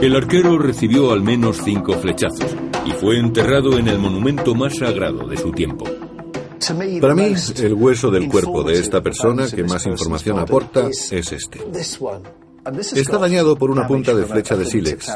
El 0.00 0.14
arquero 0.14 0.58
recibió 0.58 1.10
al 1.10 1.22
menos 1.22 1.60
cinco 1.64 1.94
flechazos 1.94 2.54
y 2.86 2.92
fue 2.92 3.18
enterrado 3.18 3.78
en 3.78 3.88
el 3.88 3.98
monumento 3.98 4.54
más 4.54 4.76
sagrado 4.76 5.26
de 5.26 5.36
su 5.36 5.50
tiempo. 5.52 5.84
Para 7.00 7.14
mí, 7.14 7.34
el 7.58 7.74
hueso 7.74 8.10
del 8.10 8.28
cuerpo 8.28 8.62
de 8.62 8.78
esta 8.78 9.02
persona 9.02 9.46
que 9.48 9.62
más 9.64 9.86
información 9.86 10.38
aporta 10.38 10.88
es 10.88 11.32
este. 11.32 11.60
Está 12.94 13.18
dañado 13.18 13.56
por 13.56 13.70
una 13.70 13.86
punta 13.86 14.12
de 14.12 14.24
flecha 14.24 14.56
de 14.56 14.64
sílex, 14.64 15.12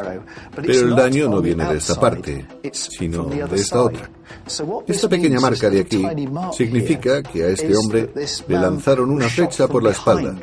pero 0.54 0.72
el 0.72 0.94
daño 0.94 1.28
no 1.28 1.40
viene 1.40 1.64
de 1.66 1.78
esta 1.78 1.98
parte, 1.98 2.46
sino 2.72 3.24
de 3.24 3.56
esta 3.56 3.83
otra. 3.83 4.09
Esta 4.87 5.09
pequeña 5.09 5.40
marca 5.40 5.68
de 5.68 5.80
aquí 5.80 6.04
significa 6.56 7.22
que 7.22 7.42
a 7.44 7.48
este 7.48 7.76
hombre 7.76 8.11
le 8.14 8.54
lanzaron 8.54 9.11
una 9.11 9.28
flecha 9.28 9.66
por 9.66 9.83
la 9.83 9.90
espalda, 9.90 10.37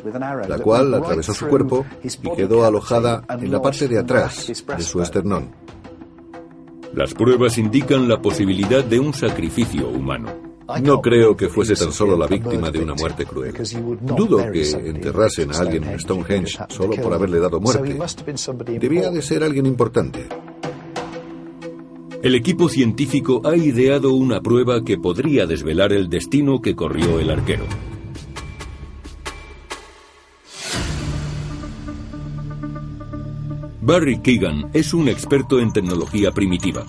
la 0.46 0.58
cual 0.58 0.94
atravesó 0.94 1.32
su 1.32 1.46
cuerpo 1.46 1.86
y 2.02 2.30
quedó 2.36 2.64
alojada 2.64 3.24
en 3.28 3.50
la 3.50 3.62
parte 3.62 3.88
de 3.88 3.98
atrás 3.98 4.46
de 4.46 4.82
su 4.82 5.00
esternón. 5.00 5.50
Las 6.94 7.14
pruebas 7.14 7.58
indican 7.58 8.08
la 8.08 8.20
posibilidad 8.20 8.84
de 8.84 8.98
un 8.98 9.12
sacrificio 9.12 9.88
humano. 9.88 10.48
No 10.82 11.00
creo 11.00 11.36
que 11.36 11.48
fuese 11.48 11.74
tan 11.74 11.92
solo 11.92 12.16
la 12.16 12.26
víctima 12.26 12.70
de 12.70 12.80
una 12.80 12.94
muerte 12.94 13.24
cruel. 13.24 13.54
Dudo 14.00 14.50
que 14.52 14.70
enterrasen 14.70 15.54
a 15.54 15.58
alguien 15.58 15.84
en 15.84 15.98
Stonehenge 15.98 16.58
solo 16.68 16.94
por 16.96 17.14
haberle 17.14 17.38
dado 17.38 17.60
muerte. 17.60 17.96
Debía 18.78 19.10
de 19.10 19.22
ser 19.22 19.42
alguien 19.42 19.66
importante. 19.66 20.26
El 22.22 22.34
equipo 22.34 22.68
científico 22.68 23.40
ha 23.44 23.56
ideado 23.56 24.12
una 24.12 24.40
prueba 24.40 24.82
que 24.82 24.98
podría 24.98 25.46
desvelar 25.46 25.92
el 25.92 26.08
destino 26.08 26.60
que 26.60 26.74
corrió 26.74 27.20
el 27.20 27.30
arquero. 27.30 27.64
Barry 33.88 34.18
Keegan 34.18 34.68
es 34.74 34.92
un 34.92 35.08
experto 35.08 35.60
en 35.60 35.72
tecnología 35.72 36.30
primitiva. 36.30 36.84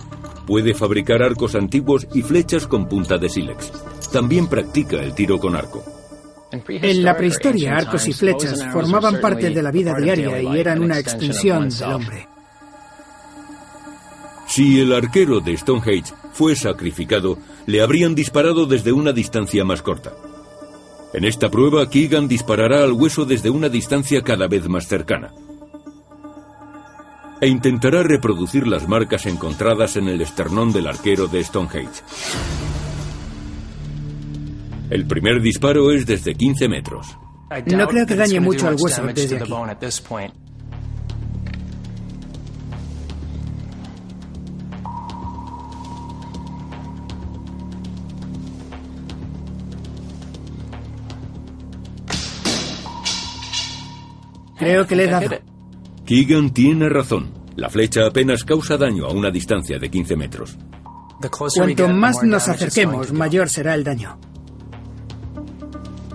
Puede 0.45 0.73
fabricar 0.73 1.23
arcos 1.23 1.55
antiguos 1.55 2.05
y 2.13 2.23
flechas 2.23 2.67
con 2.67 2.89
punta 2.89 3.17
de 3.17 3.29
sílex. 3.29 3.71
También 4.12 4.47
practica 4.47 5.01
el 5.01 5.15
tiro 5.15 5.39
con 5.39 5.55
arco. 5.55 5.81
En 6.51 7.01
la 7.01 7.15
prehistoria, 7.15 7.77
arcos 7.77 8.05
y 8.05 8.12
flechas 8.12 8.65
formaban 8.73 9.21
parte 9.21 9.49
de 9.49 9.63
la 9.63 9.71
vida 9.71 9.95
diaria 9.95 10.41
y 10.41 10.59
eran 10.59 10.83
una 10.83 10.99
extensión 10.99 11.69
del 11.69 11.83
hombre. 11.89 12.27
Si 14.49 14.81
el 14.81 14.91
arquero 14.91 15.39
de 15.39 15.55
Stonehenge 15.55 16.13
fue 16.33 16.53
sacrificado, 16.57 17.38
le 17.65 17.81
habrían 17.81 18.13
disparado 18.13 18.65
desde 18.65 18.91
una 18.91 19.13
distancia 19.13 19.63
más 19.63 19.81
corta. 19.81 20.12
En 21.13 21.23
esta 21.23 21.49
prueba, 21.49 21.89
Keegan 21.89 22.27
disparará 22.27 22.83
al 22.83 22.91
hueso 22.91 23.23
desde 23.23 23.49
una 23.49 23.69
distancia 23.69 24.21
cada 24.21 24.49
vez 24.49 24.67
más 24.67 24.85
cercana 24.85 25.31
e 27.41 27.47
intentará 27.47 28.04
reproducir 28.04 28.67
las 28.67 28.88
marcas 28.88 29.25
encontradas 29.25 29.95
en 29.95 30.08
el 30.08 30.21
esternón 30.21 30.71
del 30.73 30.88
arquero 30.88 31.28
de 31.28 31.43
Stonehenge. 31.43 32.04
El 34.89 35.06
primer 35.06 35.41
disparo 35.41 35.91
es 35.91 36.06
desde 36.06 36.34
15 36.34 36.67
metros. 36.67 37.17
No 37.67 37.88
creo 37.88 38.06
que 38.06 38.15
dañe 38.15 38.39
mucho 38.39 38.67
al 38.67 38.75
hueso 38.80 39.04
desde 39.04 39.38
aquí. 39.38 39.54
Creo 54.58 54.86
que 54.86 54.95
le 54.95 55.04
he 55.06 55.08
dado. 55.08 55.48
Keegan 56.10 56.50
tiene 56.56 56.89
razón. 56.89 57.30
La 57.56 57.69
flecha 57.69 58.08
apenas 58.08 58.43
causa 58.43 58.78
daño 58.78 59.06
a 59.06 59.12
una 59.12 59.30
distancia 59.30 59.78
de 59.78 59.91
15 59.91 60.15
metros. 60.15 60.58
Cuanto 61.56 61.88
más 61.88 62.24
nos 62.24 62.48
acerquemos, 62.48 63.13
mayor 63.13 63.48
será 63.48 63.76
el 63.76 63.84
daño. 63.84 64.19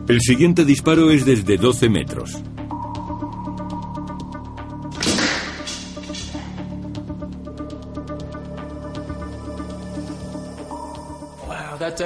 El 0.08 0.20
siguiente 0.20 0.64
disparo 0.64 1.12
es 1.12 1.24
desde 1.24 1.58
12 1.58 1.88
metros. 1.90 2.42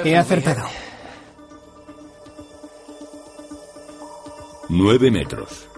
He 0.05 0.15
acertado. 0.15 0.67
9 4.69 5.09
metros. 5.09 5.68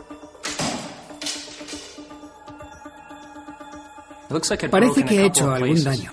Parece 4.69 5.03
que 5.03 5.19
ha 5.19 5.25
hecho 5.25 5.51
algún 5.51 5.83
daño. 5.83 6.11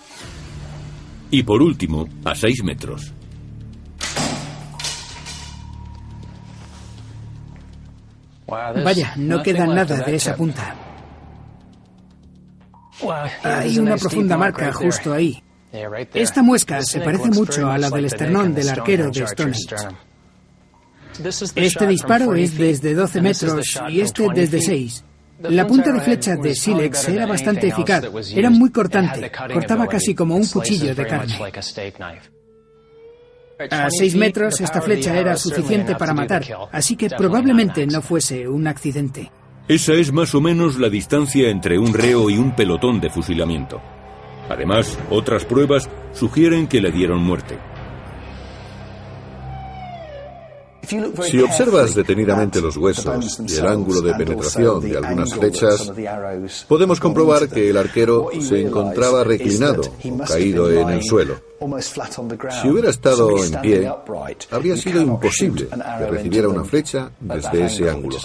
Y 1.31 1.43
por 1.43 1.63
último, 1.63 2.09
a 2.25 2.35
6 2.35 2.65
metros. 2.65 3.13
Vaya, 8.47 9.13
no 9.17 9.43
queda 9.43 9.67
nada 9.67 9.99
de 9.99 10.15
esa 10.15 10.35
punta. 10.35 10.75
Hay 13.43 13.79
una 13.79 13.97
profunda 13.97 14.37
marca 14.37 14.73
justo 14.73 15.13
ahí. 15.13 15.43
Esta 16.15 16.43
muesca 16.43 16.83
se 16.83 17.01
parece 17.01 17.29
mucho 17.31 17.71
a 17.71 17.77
la 17.77 17.91
del 17.91 18.07
esternón 18.07 18.55
del 18.55 18.69
arquero 18.71 19.11
de 19.11 19.27
Stonehenge. 19.27 19.77
Este 21.55 21.87
disparo 21.87 22.35
es 22.35 22.57
desde 22.57 22.95
12 22.95 23.21
metros 23.21 23.81
y 23.91 24.01
este 24.01 24.27
desde 24.35 24.61
6. 24.61 25.05
La 25.40 25.66
punta 25.66 25.92
de 25.92 26.01
flecha 26.01 26.37
de 26.37 26.55
Silex 26.55 27.09
era 27.09 27.27
bastante 27.27 27.68
eficaz, 27.68 28.05
era 28.35 28.51
muy 28.51 28.70
cortante, 28.70 29.31
cortaba 29.53 29.87
casi 29.87 30.14
como 30.14 30.35
un 30.37 30.46
cuchillo 30.46 30.94
de 30.94 31.07
carne. 31.07 31.35
A 33.70 33.90
seis 33.90 34.14
metros 34.14 34.61
esta 34.61 34.81
flecha 34.81 35.18
era 35.18 35.37
suficiente 35.37 35.94
para 35.96 36.14
matar, 36.14 36.44
así 36.72 36.96
que 36.96 37.09
probablemente 37.11 37.87
no 37.87 38.03
fuese 38.03 38.48
un 38.48 38.66
accidente. 38.66 39.31
Esa 39.68 39.92
es 39.94 40.12
más 40.12 40.35
o 40.35 40.40
menos 40.40 40.79
la 40.79 40.88
distancia 40.88 41.51
entre 41.51 41.79
un 41.79 41.92
reo 41.92 42.31
y 42.31 42.38
un 42.38 42.57
pelotón 42.57 43.01
de 43.01 43.11
fusilamiento. 43.11 43.81
Además, 44.48 44.98
otras 45.11 45.44
pruebas 45.44 45.90
sugieren 46.12 46.66
que 46.66 46.81
le 46.81 46.90
dieron 46.90 47.22
muerte. 47.22 47.59
Si 50.88 51.40
observas 51.40 51.94
detenidamente 51.94 52.61
los 52.61 52.77
huesos 52.77 53.40
y 53.46 53.57
el 53.57 53.66
ángulo 53.66 54.01
de 54.01 54.14
penetración 54.14 54.81
de 54.81 54.96
algunas 54.96 55.35
flechas, 55.35 55.92
podemos 56.66 56.98
comprobar 56.98 57.48
que 57.48 57.70
el 57.70 57.77
arquero 57.77 58.31
se 58.40 58.62
encontraba 58.62 59.24
reclinado 59.24 59.83
caído 60.27 60.70
en 60.70 60.88
el 60.88 61.03
suelo. 61.03 61.40
Si 62.62 62.68
hubiera 62.68 62.90
estado 62.90 63.44
en 63.44 63.61
pie, 63.61 63.92
habría 64.51 64.77
sido 64.77 65.03
imposible 65.03 65.68
que 65.68 66.07
recibiera 66.07 66.48
una 66.48 66.64
flecha 66.64 67.11
desde 67.20 67.66
ese 67.66 67.90
ángulo. 67.90 68.18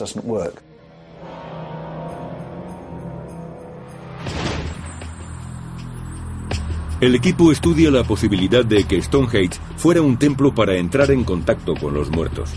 El 7.04 7.16
equipo 7.16 7.52
estudia 7.52 7.92
la 7.92 8.06
posibilidad 8.06 8.63
de 8.63 8.86
que 8.86 9.02
Stonehenge 9.02 9.60
fuera 9.76 10.02
un 10.02 10.16
templo 10.16 10.56
para 10.56 10.78
entrar 10.78 11.12
en 11.12 11.26
contacto 11.26 11.74
con 11.76 11.94
los 11.94 12.10
muertos. 12.10 12.50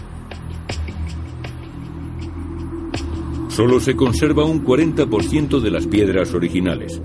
Solo 3.49 3.81
se 3.81 3.97
conserva 3.97 4.45
un 4.45 4.65
40% 4.65 5.59
de 5.59 5.71
las 5.73 5.89
piedras 5.89 6.33
originales. 6.33 7.01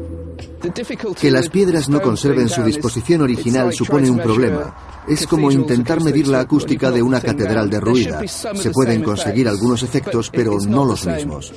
Que 1.20 1.32
las 1.32 1.50
piedras 1.50 1.90
no 1.90 2.00
conserven 2.00 2.48
su 2.48 2.62
disposición 2.62 3.22
original 3.22 3.74
supone 3.74 4.12
un 4.12 4.20
problema. 4.20 4.76
Es 5.08 5.26
como 5.26 5.52
intentar 5.52 6.00
medir 6.00 6.28
la 6.28 6.42
acústica 6.42 6.92
de 6.92 7.02
una 7.02 7.22
catedral 7.22 7.72
derruida. 7.72 8.22
Se 8.28 8.70
pueden 8.70 9.02
conseguir 9.02 9.48
algunos 9.48 9.82
efectos, 9.82 10.30
pero 10.30 10.60
no 10.60 10.86
los 10.86 11.08
mismos. 11.08 11.52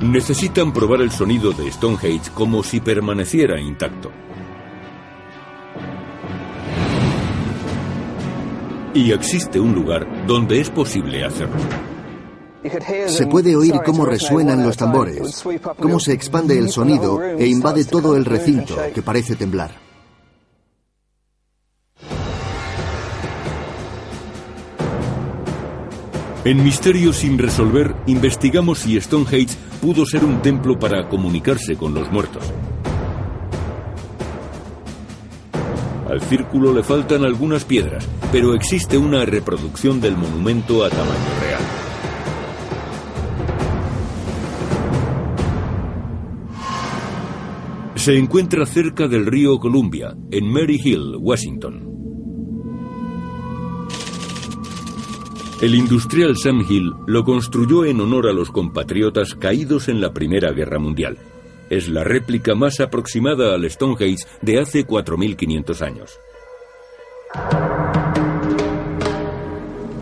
Necesitan 0.00 0.72
probar 0.72 1.00
el 1.00 1.10
sonido 1.10 1.52
de 1.52 1.70
Stonehenge 1.70 2.30
como 2.34 2.62
si 2.62 2.80
permaneciera 2.80 3.60
intacto. 3.60 4.10
Y 8.92 9.12
existe 9.12 9.58
un 9.58 9.74
lugar 9.74 10.26
donde 10.26 10.60
es 10.60 10.70
posible 10.70 11.24
hacerlo. 11.24 11.56
Se 13.06 13.26
puede 13.26 13.56
oír 13.56 13.74
cómo 13.84 14.06
resuenan 14.06 14.62
los 14.62 14.76
tambores, 14.76 15.44
cómo 15.78 16.00
se 16.00 16.12
expande 16.12 16.58
el 16.58 16.70
sonido 16.70 17.22
e 17.22 17.46
invade 17.46 17.84
todo 17.84 18.16
el 18.16 18.24
recinto, 18.24 18.76
que 18.94 19.02
parece 19.02 19.36
temblar. 19.36 19.83
En 26.44 26.62
Misterio 26.62 27.14
sin 27.14 27.38
resolver, 27.38 27.94
investigamos 28.06 28.80
si 28.80 29.00
Stonehenge 29.00 29.56
pudo 29.80 30.04
ser 30.04 30.26
un 30.26 30.42
templo 30.42 30.78
para 30.78 31.08
comunicarse 31.08 31.74
con 31.74 31.94
los 31.94 32.12
muertos. 32.12 32.44
Al 36.06 36.20
círculo 36.20 36.74
le 36.74 36.82
faltan 36.82 37.24
algunas 37.24 37.64
piedras, 37.64 38.06
pero 38.30 38.52
existe 38.52 38.98
una 38.98 39.24
reproducción 39.24 40.02
del 40.02 40.18
monumento 40.18 40.84
a 40.84 40.90
tamaño 40.90 41.08
real. 41.40 41.62
Se 47.94 48.18
encuentra 48.18 48.66
cerca 48.66 49.08
del 49.08 49.24
río 49.24 49.58
Columbia, 49.58 50.14
en 50.30 50.52
Mary 50.52 50.78
Hill, 50.84 51.16
Washington. 51.18 51.93
El 55.64 55.74
industrial 55.74 56.36
Sam 56.36 56.62
Hill 56.68 56.92
lo 57.06 57.24
construyó 57.24 57.86
en 57.86 57.98
honor 57.98 58.28
a 58.28 58.34
los 58.34 58.50
compatriotas 58.50 59.34
caídos 59.34 59.88
en 59.88 59.98
la 59.98 60.12
Primera 60.12 60.52
Guerra 60.52 60.78
Mundial. 60.78 61.16
Es 61.70 61.88
la 61.88 62.04
réplica 62.04 62.54
más 62.54 62.80
aproximada 62.80 63.54
al 63.54 63.70
Stonehenge 63.70 64.26
de 64.42 64.60
hace 64.60 64.86
4.500 64.86 65.80
años. 65.80 66.20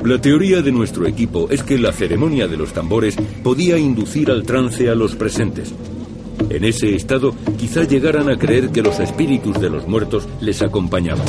La 0.05 0.21
teoría 0.21 0.63
de 0.63 0.73
nuestro 0.73 1.07
equipo 1.07 1.47
es 1.49 1.63
que 1.63 1.79
la 1.79 1.93
ceremonia 1.93 2.49
de 2.49 2.57
los 2.57 2.73
tambores 2.73 3.15
podía 3.45 3.79
inducir 3.79 4.33
al 4.33 4.43
trance 4.43 4.91
a 4.91 4.97
los 4.97 5.15
presentes. 5.15 5.73
En 6.51 6.65
ese 6.65 6.93
estado 6.97 7.37
quizá 7.57 7.85
llegaran 7.85 8.29
a 8.29 8.37
creer 8.37 8.71
que 8.71 8.83
los 8.83 8.99
espíritus 8.99 9.61
de 9.61 9.71
los 9.71 9.87
muertos 9.87 10.29
les 10.41 10.61
acompañaban. 10.61 11.29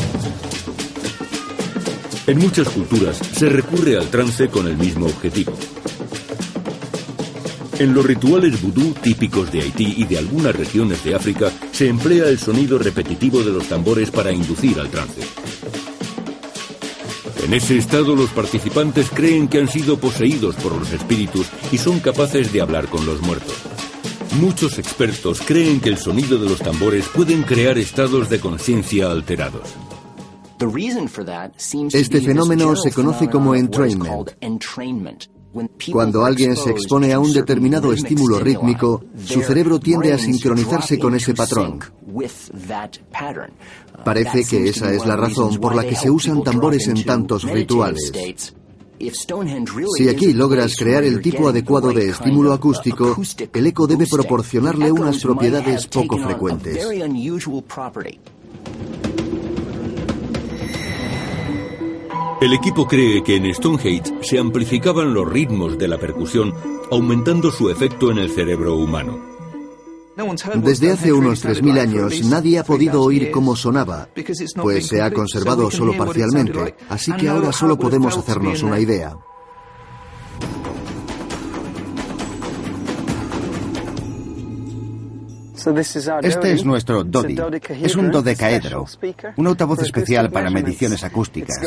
En 2.26 2.38
muchas 2.38 2.70
culturas 2.70 3.18
se 3.18 3.50
recurre 3.50 3.98
al 3.98 4.08
trance 4.10 4.48
con 4.48 4.66
el 4.68 4.78
mismo 4.78 5.08
objetivo. 5.08 5.52
En 7.80 7.94
los 7.94 8.06
rituales 8.06 8.62
vudú 8.62 8.94
típicos 8.94 9.52
de 9.52 9.62
Haití 9.62 9.96
y 9.98 10.06
de 10.06 10.20
algunas 10.20 10.56
regiones 10.56 11.04
de 11.04 11.16
África 11.16 11.52
se 11.74 11.90
emplea 11.90 12.30
el 12.30 12.40
sonido 12.40 12.80
repetitivo 12.80 13.44
de 13.44 13.52
los 13.52 13.68
tambores 13.68 14.10
para 14.10 14.32
inducir 14.32 14.80
al 14.80 14.90
trance. 14.90 15.20
En 17.44 17.54
ese 17.54 17.78
estado 17.78 18.16
los 18.16 18.30
participantes 18.30 19.10
creen 19.10 19.50
que 19.50 19.60
han 19.60 19.68
sido 19.68 19.98
poseídos 20.00 20.56
por 20.56 20.78
los 20.78 20.94
espíritus 20.94 21.48
y 21.74 21.78
son 21.78 22.00
capaces 22.00 22.54
de 22.54 22.62
hablar 22.62 22.88
con 22.88 23.06
los 23.06 23.22
muertos. 23.22 23.56
Muchos 24.40 24.80
expertos 24.80 25.42
creen 25.42 25.82
que 25.82 25.90
el 25.90 25.98
sonido 25.98 26.38
de 26.38 26.48
los 26.48 26.60
tambores 26.60 27.06
pueden 27.14 27.44
crear 27.44 27.78
estados 27.78 28.30
de 28.30 28.40
conciencia 28.40 29.12
alterados. 29.12 29.68
Este 31.92 32.22
fenómeno 32.22 32.76
se 32.76 32.92
conoce 32.92 33.30
como 33.30 33.56
entrainment. 33.56 34.32
Cuando 35.92 36.26
alguien 36.26 36.56
se 36.56 36.72
expone 36.72 37.14
a 37.14 37.20
un 37.20 37.32
determinado 37.32 37.94
estímulo 37.94 38.40
rítmico, 38.40 39.04
su 39.24 39.42
cerebro 39.42 39.80
tiende 39.80 40.12
a 40.12 40.18
sincronizarse 40.18 40.98
con 40.98 41.16
ese 41.16 41.34
patrón. 41.36 41.80
Parece 44.04 44.44
que 44.46 44.70
esa 44.70 44.92
es 44.92 45.06
la 45.06 45.16
razón 45.16 45.60
por 45.60 45.76
la 45.76 45.84
que 45.84 45.96
se 45.96 46.10
usan 46.10 46.44
tambores 46.44 46.88
en 46.88 47.04
tantos 47.04 47.44
rituales. 47.44 48.12
Si 49.98 50.10
aquí 50.10 50.34
logras 50.34 50.76
crear 50.76 51.04
el 51.04 51.22
tipo 51.22 51.48
adecuado 51.48 51.92
de 51.92 52.10
estímulo 52.10 52.54
acústico, 52.54 53.16
el 53.54 53.68
eco 53.68 53.86
debe 53.86 54.08
proporcionarle 54.08 54.92
unas 54.92 55.22
propiedades 55.22 55.88
poco 55.88 56.18
frecuentes. 56.18 56.88
El 62.44 62.52
equipo 62.52 62.86
cree 62.86 63.24
que 63.24 63.38
en 63.38 63.56
Stonehenge 63.56 64.16
se 64.22 64.38
amplificaban 64.38 65.14
los 65.14 65.26
ritmos 65.26 65.78
de 65.78 65.88
la 65.88 65.98
percusión, 65.98 66.54
aumentando 66.92 67.50
su 67.50 67.70
efecto 67.70 68.12
en 68.12 68.18
el 68.18 68.30
cerebro 68.30 68.76
humano. 68.76 69.18
Desde 70.58 70.92
hace 70.92 71.14
unos 71.14 71.46
3.000 71.46 71.80
años 71.80 72.22
nadie 72.26 72.60
ha 72.60 72.66
podido 72.66 73.02
oír 73.02 73.32
cómo 73.32 73.56
sonaba, 73.56 74.10
pues 74.62 74.88
se 74.88 75.02
ha 75.02 75.14
conservado 75.14 75.72
solo 75.72 75.96
parcialmente, 75.96 76.76
así 76.90 77.14
que 77.14 77.30
ahora 77.30 77.54
solo 77.54 77.80
podemos 77.80 78.18
hacernos 78.18 78.62
una 78.62 78.78
idea. 78.78 79.16
Este 86.22 86.54
es 86.54 86.66
nuestro 86.66 87.04
Dodi. 87.04 87.38
Es 87.82 87.96
un 87.96 88.12
dodecaedro, 88.12 88.86
un 89.38 89.48
altavoz 89.48 89.82
especial 89.82 90.30
para 90.30 90.50
mediciones 90.50 91.04
acústicas. 91.04 91.60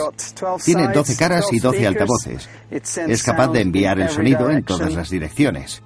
Tiene 0.65 0.89
12 0.89 1.17
caras 1.17 1.47
y 1.53 1.61
12 1.61 1.87
altavoces. 1.87 2.49
Es 2.71 3.23
capaz 3.23 3.49
de 3.49 3.61
enviar 3.61 3.99
el 4.01 4.09
sonido 4.09 4.51
en 4.51 4.63
todas 4.63 4.93
las 4.95 5.09
direcciones. 5.11 5.83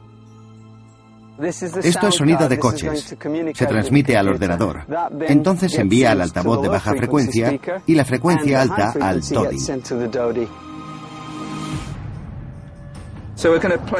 Esto 1.40 2.08
es 2.08 2.14
sonido 2.14 2.48
de 2.48 2.58
coches. 2.58 3.16
Se 3.54 3.66
transmite 3.66 4.16
al 4.16 4.28
ordenador. 4.28 4.84
Entonces 5.28 5.72
se 5.72 5.80
envía 5.80 6.12
al 6.12 6.20
altavoz 6.20 6.62
de 6.62 6.68
baja 6.68 6.94
frecuencia 6.94 7.58
y 7.86 7.94
la 7.94 8.04
frecuencia 8.04 8.60
alta 8.60 8.94
al 9.00 9.20
Dodi. 9.20 10.48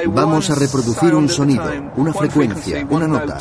Vamos 0.09 0.51
a 0.51 0.55
reproducir 0.55 1.15
un 1.15 1.29
sonido, 1.29 1.65
una 1.97 2.13
frecuencia, 2.13 2.87
una 2.91 3.07
nota 3.07 3.39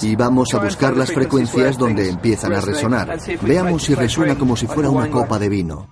y 0.00 0.16
vamos 0.16 0.54
a 0.54 0.58
buscar 0.58 0.96
las 0.96 1.12
frecuencias 1.12 1.78
donde 1.78 2.08
empiezan 2.08 2.52
a 2.52 2.60
resonar. 2.60 3.18
Veamos 3.42 3.82
si 3.84 3.94
resuena 3.94 4.36
como 4.36 4.56
si 4.56 4.66
fuera 4.66 4.90
una 4.90 5.10
copa 5.10 5.38
de 5.38 5.48
vino. 5.48 5.88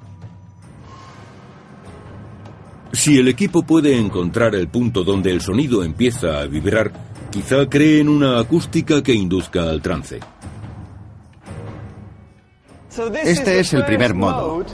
Si 2.93 3.19
el 3.19 3.29
equipo 3.29 3.63
puede 3.63 3.99
encontrar 3.99 4.55
el 4.55 4.69
punto 4.69 5.03
donde 5.03 5.33
el 5.33 5.41
sonido 5.41 5.83
empieza 5.83 6.41
a 6.41 6.47
vibrar, 6.47 6.93
quizá 7.31 7.69
creen 7.69 8.09
una 8.09 8.39
acústica 8.39 9.03
que 9.03 9.13
induzca 9.13 9.69
al 9.69 9.83
trance. 9.83 10.21
Este 13.25 13.59
es 13.59 13.75
el 13.75 13.85
primer 13.85 14.15
modo. 14.15 14.65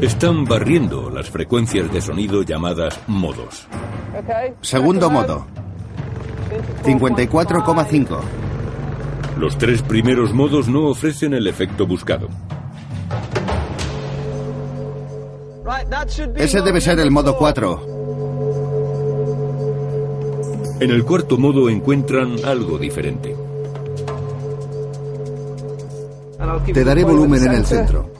Están 0.00 0.44
barriendo 0.44 1.10
las 1.10 1.30
frecuencias 1.30 1.92
de 1.92 2.00
sonido 2.00 2.42
llamadas 2.42 2.98
modos. 3.06 3.66
Segundo 4.60 5.10
modo. 5.10 5.46
54,5. 6.84 8.20
Los 9.38 9.58
tres 9.58 9.82
primeros 9.82 10.32
modos 10.32 10.68
no 10.68 10.86
ofrecen 10.86 11.34
el 11.34 11.46
efecto 11.46 11.86
buscado. 11.86 12.28
Ese 16.36 16.60
debe 16.60 16.80
ser 16.80 16.98
el 17.00 17.10
modo 17.10 17.36
4. 17.36 17.94
En 20.80 20.90
el 20.90 21.04
cuarto 21.04 21.38
modo 21.38 21.68
encuentran 21.70 22.36
algo 22.44 22.78
diferente. 22.78 23.34
Te 26.72 26.84
daré 26.84 27.04
volumen 27.04 27.42
en 27.44 27.52
el 27.52 27.64
centro. 27.64 28.13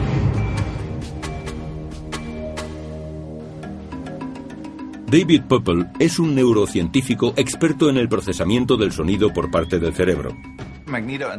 David 5.06 5.44
Popple 5.48 5.86
es 6.00 6.18
un 6.18 6.34
neurocientífico 6.34 7.34
experto 7.38 7.88
en 7.88 7.98
el 7.98 8.10
procesamiento 8.10 8.78
del 8.78 8.92
sonido 8.92 9.32
por 9.32 9.52
parte 9.52 9.78
del 9.78 9.94
cerebro. 9.94 10.36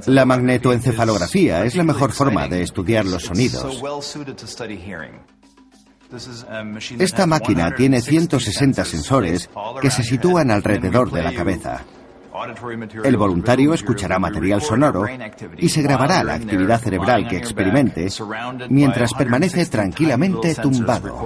La 0.07 0.24
magnetoencefalografía 0.24 1.64
es 1.64 1.74
la 1.74 1.83
mejor 1.83 2.12
forma 2.12 2.46
de 2.46 2.62
estudiar 2.62 3.05
los 3.05 3.24
sonidos. 3.24 3.83
Esta 6.98 7.27
máquina 7.27 7.74
tiene 7.74 8.00
160 8.00 8.85
sensores 8.85 9.50
que 9.81 9.90
se 9.90 10.05
sitúan 10.05 10.53
alrededor 10.53 11.11
de 11.11 11.22
la 11.22 11.33
cabeza. 11.33 11.85
El 13.05 13.16
voluntario 13.16 13.75
escuchará 13.75 14.18
material 14.18 14.61
sonoro 14.61 15.07
y 15.57 15.68
se 15.68 15.83
grabará 15.83 16.25
la 16.25 16.35
actividad 16.35 16.81
cerebral 16.81 17.29
que 17.29 17.37
experimente 17.37 18.09
mientras 18.68 19.14
permanece 19.14 19.64
tranquilamente 19.66 20.55
tumbado. 20.57 21.20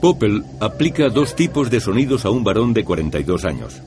Popple 0.00 0.42
aplica 0.60 1.08
dos 1.08 1.34
tipos 1.34 1.70
de 1.70 1.80
sonidos 1.80 2.24
a 2.24 2.30
un 2.30 2.44
varón 2.44 2.72
de 2.72 2.84
42 2.84 3.44
años. 3.44 3.82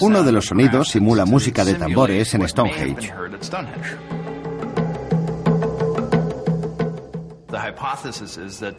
Uno 0.00 0.22
de 0.22 0.32
los 0.32 0.46
sonidos 0.46 0.88
simula 0.88 1.24
música 1.24 1.64
de 1.64 1.74
tambores 1.74 2.34
en 2.34 2.48
Stonehenge. 2.48 3.12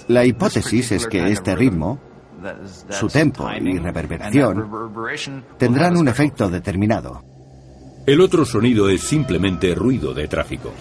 La 0.08 0.26
hipótesis 0.26 0.92
es 0.92 1.08
que 1.08 1.32
este 1.32 1.56
ritmo, 1.56 2.00
su 2.90 3.08
tempo 3.08 3.50
y 3.52 3.78
reverberación 3.78 5.44
tendrán 5.58 5.98
un 5.98 6.08
efecto 6.08 6.50
determinado. 6.50 7.24
El 8.06 8.20
otro 8.20 8.46
sonido 8.46 8.90
es 8.90 9.02
simplemente 9.02 9.74
ruido 9.74 10.14
de 10.14 10.28
tráfico. 10.28 10.74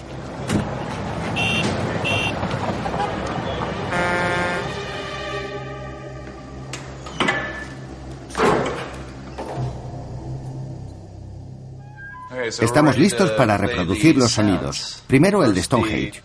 Estamos 12.61 12.99
listos 12.99 13.31
para 13.33 13.57
reproducir 13.57 14.17
los 14.17 14.33
sonidos. 14.33 15.03
Primero 15.07 15.45
el 15.45 15.55
de 15.55 15.63
Stonehenge. 15.63 16.23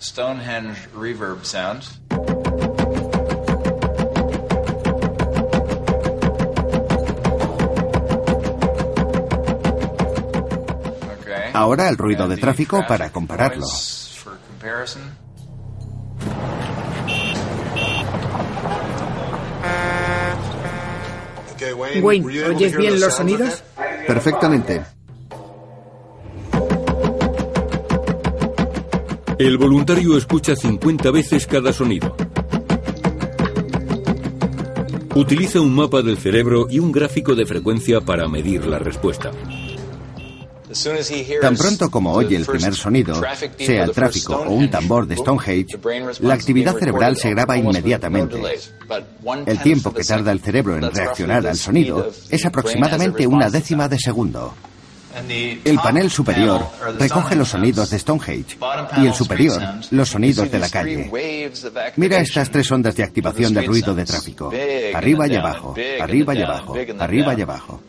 Ahora 11.58 11.90
el 11.90 11.98
ruido 11.98 12.28
de 12.28 12.38
tráfico 12.38 12.86
para 12.88 13.10
compararlo. 13.10 13.66
Wayne, 22.00 22.44
¿oyes 22.44 22.78
bien 22.78 23.00
los 23.00 23.12
sonidos? 23.12 23.64
Perfectamente. 24.06 24.84
El 29.40 29.58
voluntario 29.58 30.16
escucha 30.16 30.56
50 30.56 31.10
veces 31.10 31.48
cada 31.48 31.74
sonido. 31.74 32.16
Utiliza 35.16 35.60
un 35.60 35.74
mapa 35.74 36.04
del 36.04 36.20
cerebro 36.20 36.68
y 36.70 36.78
un 36.78 36.92
gráfico 36.92 37.34
de 37.34 37.48
frecuencia 37.48 38.00
para 38.00 38.28
medir 38.28 38.68
la 38.68 38.78
respuesta. 38.78 39.32
Tan 41.42 41.56
pronto 41.56 41.90
como 41.90 42.14
oye 42.14 42.36
el 42.36 42.46
primer 42.46 42.76
sonido, 42.76 43.22
sea 43.58 43.84
el 43.84 43.92
tráfico 43.92 44.36
o 44.36 44.52
un 44.52 44.70
tambor 44.70 45.08
de 45.08 45.16
Stonehenge, 45.16 45.80
la 46.22 46.34
actividad 46.34 46.78
cerebral 46.78 47.18
se 47.18 47.30
graba 47.32 47.58
inmediatamente. 47.58 48.42
El 49.46 49.60
tiempo 49.62 49.94
que 49.94 50.04
tarda 50.04 50.32
el 50.32 50.40
cerebro 50.40 50.78
en 50.78 50.92
reaccionar 50.92 51.46
al 51.48 51.58
sonido 51.58 52.12
es 52.30 52.46
aproximadamente 52.46 53.28
una 53.28 53.50
décima 53.50 53.88
de 53.88 54.00
segundo. 54.00 54.54
El 55.64 55.78
panel 55.78 56.10
superior 56.10 56.68
recoge 57.00 57.36
los 57.36 57.50
sonidos 57.50 57.90
de 57.90 58.00
Stonehenge 58.00 58.58
y 58.98 59.08
el 59.08 59.14
superior 59.14 59.62
los 59.92 60.10
sonidos 60.10 60.52
de 60.52 60.60
la 60.60 60.70
calle. 60.70 61.12
Mira 61.96 62.20
estas 62.20 62.50
tres 62.50 62.72
ondas 62.72 62.96
de 62.96 63.04
activación 63.04 63.54
del 63.54 63.66
ruido 63.66 63.94
de 63.96 64.06
tráfico. 64.06 64.52
Arriba 64.94 65.28
y 65.28 65.36
abajo, 65.36 65.76
arriba 66.02 66.36
y 66.36 66.42
abajo, 66.42 66.76
arriba 67.00 67.34
y 67.38 67.42
abajo. 67.42 67.82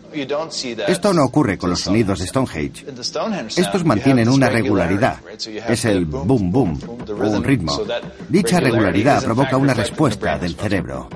Esto 0.88 1.12
no 1.12 1.24
ocurre 1.24 1.58
con 1.58 1.70
los 1.70 1.80
sonidos 1.80 2.18
de 2.18 2.26
Stonehenge. 2.26 2.86
Estos 3.56 3.84
mantienen 3.84 4.28
una 4.28 4.48
regularidad. 4.48 5.18
Es 5.68 5.84
el 5.84 6.06
boom 6.06 6.50
boom, 6.50 6.80
un 7.08 7.44
ritmo. 7.44 7.78
Dicha 8.28 8.60
regularidad 8.60 9.22
provoca 9.22 9.56
una 9.56 9.74
respuesta 9.74 10.38
del 10.38 10.54
cerebro. 10.54 11.08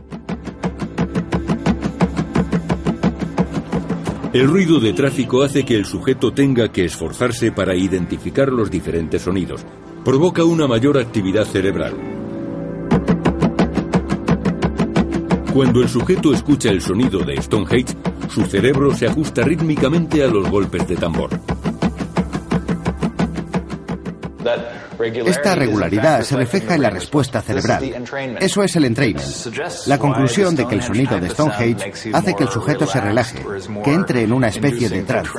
El 4.33 4.49
ruido 4.49 4.81
de 4.81 4.95
tráfico 4.95 5.43
hace 5.43 5.63
que 5.63 5.77
el 5.77 5.85
sujeto 5.85 6.33
tenga 6.33 6.73
que 6.73 6.87
esforzarse 6.87 7.53
para 7.53 7.77
identificar 7.77 8.49
los 8.49 8.71
diferentes 8.71 9.21
sonidos. 9.21 9.63
Provoca 10.07 10.43
una 10.43 10.67
mayor 10.67 10.97
actividad 10.97 11.45
cerebral. 11.45 11.93
Cuando 15.53 15.83
el 15.83 15.89
sujeto 15.91 16.33
escucha 16.33 16.71
el 16.71 16.81
sonido 16.81 17.19
de 17.19 17.43
Stonehenge, 17.43 17.95
su 18.31 18.47
cerebro 18.47 18.95
se 18.95 19.07
ajusta 19.07 19.43
rítmicamente 19.43 20.25
a 20.25 20.29
los 20.29 20.49
golpes 20.51 20.89
de 20.89 20.97
tambor. 20.97 21.29
Esta 25.27 25.55
regularidad 25.55 26.23
se 26.23 26.37
refleja 26.37 26.75
en 26.75 26.83
la 26.83 26.91
respuesta 26.91 27.43
cerebral. 27.43 28.05
Eso 28.41 28.63
es 28.63 28.77
el 28.77 28.85
entrainment. 28.85 29.27
La 29.87 29.99
conclusión 29.99 30.55
de 30.55 30.67
que 30.67 30.75
el 30.75 30.83
sonido 30.83 31.19
de 31.19 31.31
Stonehenge 31.31 31.93
hace 32.13 32.35
que 32.35 32.45
el 32.45 32.51
sujeto 32.51 32.87
se 32.87 33.01
relaje, 33.01 33.39
que 33.85 33.93
entre 33.93 34.23
en 34.23 34.33
una 34.33 34.49
especie 34.49 34.89
de 34.89 35.03
trance. 35.03 35.33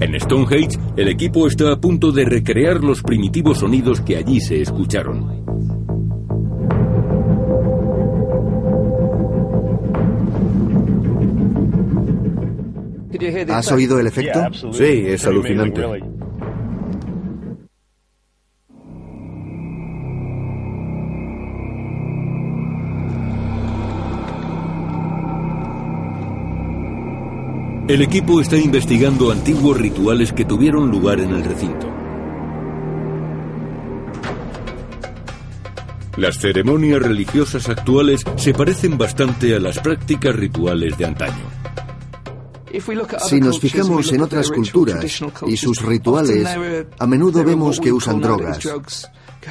En 0.00 0.18
Stonehenge, 0.20 0.78
el 0.96 1.08
equipo 1.08 1.46
está 1.46 1.72
a 1.72 1.76
punto 1.76 2.10
de 2.10 2.24
recrear 2.24 2.82
los 2.82 3.02
primitivos 3.02 3.58
sonidos 3.58 4.00
que 4.00 4.16
allí 4.16 4.40
se 4.40 4.60
escucharon. 4.60 5.51
¿Has 13.48 13.70
oído 13.70 13.98
el 13.98 14.06
efecto? 14.06 14.40
Sí, 14.72 15.04
es 15.06 15.26
alucinante. 15.26 15.82
El 27.88 28.00
equipo 28.00 28.40
está 28.40 28.56
investigando 28.56 29.30
antiguos 29.30 29.76
rituales 29.76 30.32
que 30.32 30.44
tuvieron 30.44 30.90
lugar 30.90 31.20
en 31.20 31.30
el 31.30 31.44
recinto. 31.44 31.88
Las 36.16 36.38
ceremonias 36.38 37.02
religiosas 37.02 37.68
actuales 37.68 38.22
se 38.36 38.54
parecen 38.54 38.96
bastante 38.96 39.54
a 39.56 39.60
las 39.60 39.78
prácticas 39.78 40.34
rituales 40.34 40.96
de 40.96 41.04
antaño. 41.04 41.61
Si 43.28 43.40
nos 43.40 43.60
fijamos 43.60 44.12
en 44.12 44.22
otras 44.22 44.50
culturas 44.50 45.22
y 45.46 45.56
sus 45.56 45.82
rituales, 45.82 46.48
a 46.98 47.06
menudo 47.06 47.44
vemos 47.44 47.78
que 47.78 47.92
usan 47.92 48.20
drogas, 48.20 48.66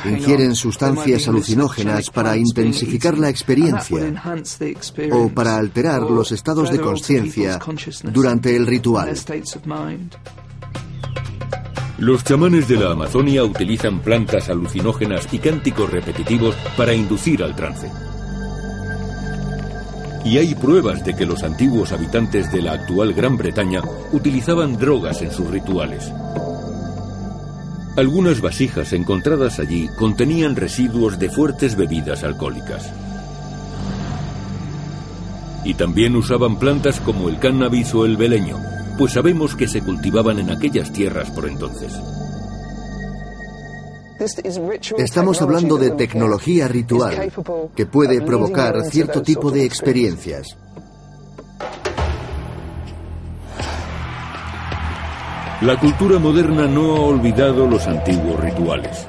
ingieren 0.06 0.56
sustancias 0.56 1.28
alucinógenas 1.28 2.10
para 2.10 2.36
intensificar 2.36 3.18
la 3.18 3.30
experiencia 3.30 4.42
o 5.12 5.30
para 5.30 5.58
alterar 5.58 6.02
los 6.04 6.32
estados 6.32 6.72
de 6.72 6.80
conciencia 6.80 7.60
durante 8.04 8.56
el 8.56 8.66
ritual. 8.66 9.14
Los 12.00 12.24
chamanes 12.24 12.68
de 12.68 12.78
la 12.78 12.94
Amazonia 12.94 13.44
utilizan 13.44 14.00
plantas 14.00 14.50
alucinógenas 14.50 15.32
y 15.32 15.38
cánticos 15.38 15.92
repetitivos 15.92 16.56
para 16.76 16.96
inducir 16.96 17.44
al 17.44 17.56
trance. 17.56 17.92
Y 20.24 20.38
hay 20.38 20.54
pruebas 20.54 21.04
de 21.04 21.16
que 21.16 21.26
los 21.26 21.44
antiguos 21.44 21.92
habitantes 21.92 22.52
de 22.52 22.62
la 22.62 22.74
actual 22.74 23.14
Gran 23.14 23.38
Bretaña 23.38 23.82
utilizaban 24.12 24.78
drogas 24.78 25.22
en 25.22 25.32
sus 25.32 25.50
rituales. 25.50 26.12
Algunas 27.98 28.40
vasijas 28.40 28.94
encontradas 28.94 29.60
allí 29.60 29.90
contenían 29.98 30.56
residuos 30.56 31.20
de 31.20 31.30
fuertes 31.30 31.76
bebidas 31.76 32.24
alcohólicas. 32.24 32.92
Y 35.66 35.74
también 35.74 36.16
usaban 36.16 36.58
plantas 36.58 37.02
como 37.02 37.28
el 37.28 37.38
cannabis 37.38 37.94
o 37.94 38.06
el 38.06 38.16
beleño, 38.16 38.58
pues 38.98 39.14
sabemos 39.14 39.56
que 39.56 39.68
se 39.68 39.82
cultivaban 39.82 40.40
en 40.40 40.52
aquellas 40.52 40.94
tierras 40.94 41.30
por 41.32 41.48
entonces. 41.48 42.00
Estamos 44.98 45.42
hablando 45.42 45.78
de 45.78 45.92
tecnología 45.92 46.68
ritual 46.68 47.32
que 47.76 47.86
puede 47.88 48.22
provocar 48.22 48.84
cierto 48.86 49.22
tipo 49.24 49.50
de 49.50 49.66
experiencias. 49.66 50.58
La 55.62 55.80
cultura 55.80 56.20
moderna 56.20 56.68
no 56.68 56.96
ha 56.96 57.02
olvidado 57.02 57.68
los 57.68 57.86
antiguos 57.88 58.40
rituales. 58.40 59.08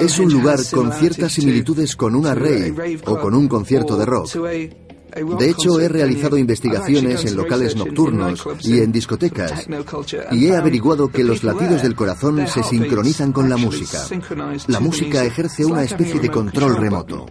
Es 0.00 0.18
un 0.18 0.32
lugar 0.32 0.58
con 0.72 0.92
ciertas 0.92 1.32
similitudes 1.32 1.94
con 1.96 2.14
una 2.14 2.34
rave 2.34 2.98
o 3.06 3.18
con 3.18 3.34
un 3.34 3.48
concierto 3.48 3.96
de 3.96 4.06
rock. 4.06 4.28
De 5.38 5.50
hecho, 5.50 5.80
he 5.80 5.88
realizado 5.88 6.36
investigaciones 6.36 7.24
en 7.24 7.36
locales 7.36 7.76
nocturnos 7.76 8.44
y 8.62 8.80
en 8.80 8.90
discotecas 8.90 9.66
y 10.32 10.46
he 10.46 10.56
averiguado 10.56 11.08
que 11.08 11.22
los 11.22 11.44
latidos 11.44 11.82
del 11.82 11.94
corazón 11.94 12.46
se 12.48 12.62
sincronizan 12.62 13.32
con 13.32 13.48
la 13.48 13.56
música. 13.56 14.00
La 14.66 14.80
música 14.80 15.24
ejerce 15.24 15.64
una 15.64 15.84
especie 15.84 16.20
de 16.20 16.30
control 16.30 16.76
remoto. 16.76 17.26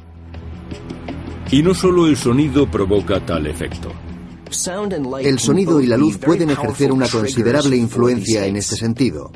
Y 1.52 1.62
no 1.62 1.74
solo 1.74 2.08
el 2.08 2.18
sonido 2.18 2.70
provoca 2.70 3.24
tal 3.24 3.46
efecto. 3.48 3.92
El 5.20 5.40
sonido 5.40 5.82
y 5.82 5.88
la 5.88 5.98
luz 5.98 6.18
pueden 6.18 6.52
ejercer 6.52 6.92
una 6.92 7.08
considerable 7.08 7.76
influencia 7.76 8.46
en 8.46 8.56
este 8.56 8.76
sentido. 8.76 9.32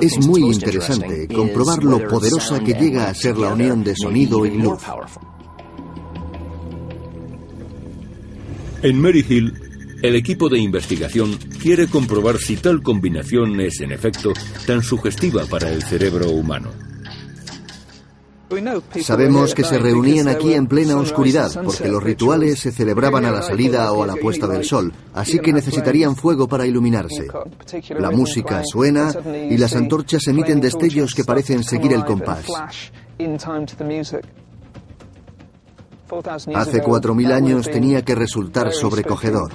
Es 0.00 0.24
muy 0.26 0.42
interesante 0.42 1.26
comprobar 1.28 1.82
lo 1.82 2.06
poderosa 2.06 2.60
que 2.60 2.74
llega 2.74 3.08
a 3.08 3.14
ser 3.14 3.36
la 3.36 3.52
unión 3.52 3.82
de 3.82 3.94
sonido 3.96 4.46
y 4.46 4.56
luz. 4.56 4.80
En 8.82 9.00
Maryhill, 9.00 9.54
el 10.02 10.16
equipo 10.16 10.48
de 10.48 10.58
investigación 10.58 11.38
quiere 11.60 11.86
comprobar 11.86 12.38
si 12.38 12.56
tal 12.56 12.82
combinación 12.82 13.60
es 13.60 13.80
en 13.80 13.92
efecto 13.92 14.32
tan 14.66 14.82
sugestiva 14.82 15.46
para 15.46 15.70
el 15.70 15.82
cerebro 15.84 16.30
humano. 16.30 16.70
Sabemos 19.00 19.54
que 19.54 19.62
se 19.62 19.78
reunían 19.78 20.26
aquí 20.26 20.52
en 20.52 20.66
plena 20.66 20.96
oscuridad 20.96 21.50
porque 21.64 21.88
los 21.88 22.02
rituales 22.02 22.58
se 22.58 22.72
celebraban 22.72 23.24
a 23.24 23.30
la 23.30 23.42
salida 23.42 23.92
o 23.92 24.02
a 24.02 24.06
la 24.06 24.16
puesta 24.16 24.48
del 24.48 24.64
sol, 24.64 24.92
así 25.14 25.38
que 25.38 25.52
necesitarían 25.52 26.16
fuego 26.16 26.48
para 26.48 26.66
iluminarse. 26.66 27.28
La 27.98 28.10
música 28.10 28.62
suena 28.64 29.12
y 29.48 29.56
las 29.56 29.76
antorchas 29.76 30.26
emiten 30.26 30.60
destellos 30.60 31.14
que 31.14 31.24
parecen 31.24 31.62
seguir 31.62 31.92
el 31.92 32.04
compás. 32.04 32.46
Hace 36.54 36.82
cuatro 36.82 37.14
mil 37.14 37.32
años 37.32 37.70
tenía 37.70 38.02
que 38.02 38.14
resultar 38.14 38.72
sobrecogedor. 38.72 39.52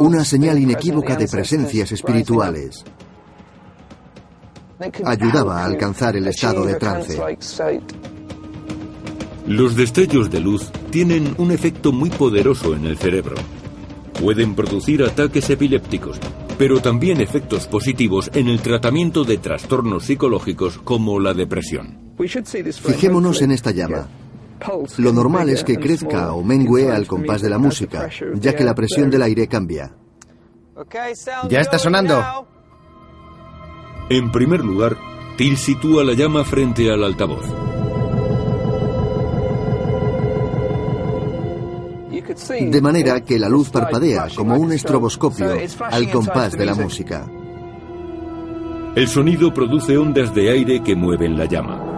Una 0.00 0.24
señal 0.24 0.58
inequívoca 0.58 1.16
de 1.16 1.28
presencias 1.28 1.92
espirituales 1.92 2.84
ayudaba 5.04 5.62
a 5.62 5.64
alcanzar 5.64 6.16
el 6.16 6.26
estado 6.26 6.64
de 6.64 6.74
trance. 6.74 7.20
Los 9.46 9.76
destellos 9.76 10.30
de 10.30 10.40
luz 10.40 10.70
tienen 10.90 11.34
un 11.38 11.50
efecto 11.50 11.92
muy 11.92 12.10
poderoso 12.10 12.74
en 12.74 12.86
el 12.86 12.96
cerebro. 12.96 13.34
Pueden 14.20 14.54
producir 14.54 15.02
ataques 15.02 15.50
epilépticos, 15.50 16.18
pero 16.58 16.80
también 16.80 17.20
efectos 17.20 17.66
positivos 17.66 18.30
en 18.34 18.48
el 18.48 18.60
tratamiento 18.60 19.24
de 19.24 19.38
trastornos 19.38 20.04
psicológicos 20.04 20.78
como 20.78 21.18
la 21.18 21.34
depresión. 21.34 21.98
Fijémonos 22.16 23.42
en 23.42 23.50
esta 23.50 23.72
llama. 23.72 24.08
Lo 24.98 25.12
normal 25.12 25.48
es 25.48 25.64
que 25.64 25.76
crezca 25.76 26.32
o 26.32 26.42
mengue 26.42 26.90
al 26.90 27.06
compás 27.06 27.42
de 27.42 27.50
la 27.50 27.58
música, 27.58 28.08
ya 28.34 28.54
que 28.54 28.64
la 28.64 28.74
presión 28.74 29.10
del 29.10 29.22
aire 29.22 29.48
cambia. 29.48 29.94
Ya 31.48 31.60
está 31.60 31.78
sonando. 31.78 32.22
En 34.08 34.30
primer 34.30 34.64
lugar, 34.64 34.96
Till 35.36 35.56
sitúa 35.56 36.04
la 36.04 36.12
llama 36.12 36.44
frente 36.44 36.90
al 36.90 37.02
altavoz. 37.02 37.46
De 42.60 42.80
manera 42.80 43.20
que 43.22 43.38
la 43.38 43.48
luz 43.48 43.70
parpadea 43.70 44.28
como 44.34 44.56
un 44.56 44.72
estroboscopio 44.72 45.54
al 45.90 46.10
compás 46.10 46.52
de 46.52 46.66
la 46.66 46.74
música. 46.74 47.26
El 48.94 49.08
sonido 49.08 49.52
produce 49.54 49.96
ondas 49.96 50.34
de 50.34 50.50
aire 50.50 50.82
que 50.82 50.94
mueven 50.94 51.38
la 51.38 51.46
llama. 51.46 51.91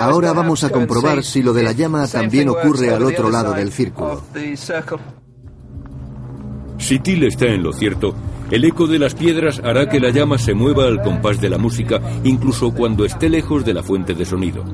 Ahora 0.00 0.32
vamos 0.32 0.64
a 0.64 0.70
comprobar 0.70 1.22
si 1.22 1.42
lo 1.42 1.52
de 1.52 1.62
la 1.62 1.72
llama 1.72 2.06
también 2.06 2.48
ocurre 2.48 2.92
al 2.92 3.02
otro 3.02 3.30
lado 3.30 3.52
del 3.52 3.72
círculo. 3.72 4.22
Si 6.78 6.98
Till 6.98 7.24
está 7.24 7.46
en 7.46 7.62
lo 7.62 7.72
cierto, 7.72 8.14
el 8.50 8.64
eco 8.64 8.86
de 8.86 8.98
las 8.98 9.14
piedras 9.14 9.60
hará 9.62 9.88
que 9.88 10.00
la 10.00 10.10
llama 10.10 10.38
se 10.38 10.54
mueva 10.54 10.84
al 10.84 11.02
compás 11.02 11.40
de 11.40 11.50
la 11.50 11.58
música, 11.58 12.00
incluso 12.24 12.72
cuando 12.72 13.04
esté 13.04 13.28
lejos 13.28 13.64
de 13.64 13.74
la 13.74 13.82
fuente 13.82 14.14
de 14.14 14.24
sonido. 14.24 14.64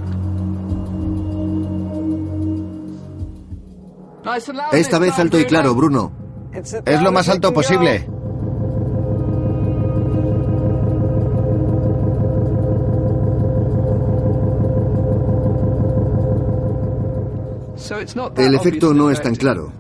Esta 4.73 4.99
vez 4.99 5.19
alto 5.19 5.41
y 5.41 5.45
claro, 5.45 5.75
Bruno. 5.75 6.13
Es 6.53 7.03
lo 7.03 7.13
más 7.13 7.29
alto 7.29 7.53
posible. 7.53 8.07
El 18.37 18.55
efecto 18.55 18.95
no 18.95 19.11
es 19.11 19.21
tan 19.21 19.35
claro. 19.35 19.73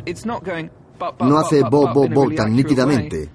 No 1.20 1.38
hace 1.38 1.62
bo, 1.62 1.92
bo, 1.92 2.08
bo 2.08 2.30
tan 2.30 2.54
nítidamente, 2.54 3.30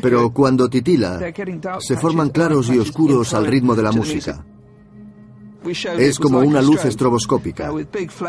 Pero 0.00 0.32
cuando 0.32 0.68
titila, 0.68 1.20
se 1.80 1.96
forman 1.96 2.30
claros 2.30 2.70
y 2.70 2.78
oscuros 2.78 3.34
al 3.34 3.46
ritmo 3.46 3.74
de 3.74 3.82
la 3.82 3.92
música. 3.92 4.44
Es 5.98 6.18
como 6.18 6.40
una 6.40 6.60
luz 6.60 6.84
estroboscópica. 6.84 7.70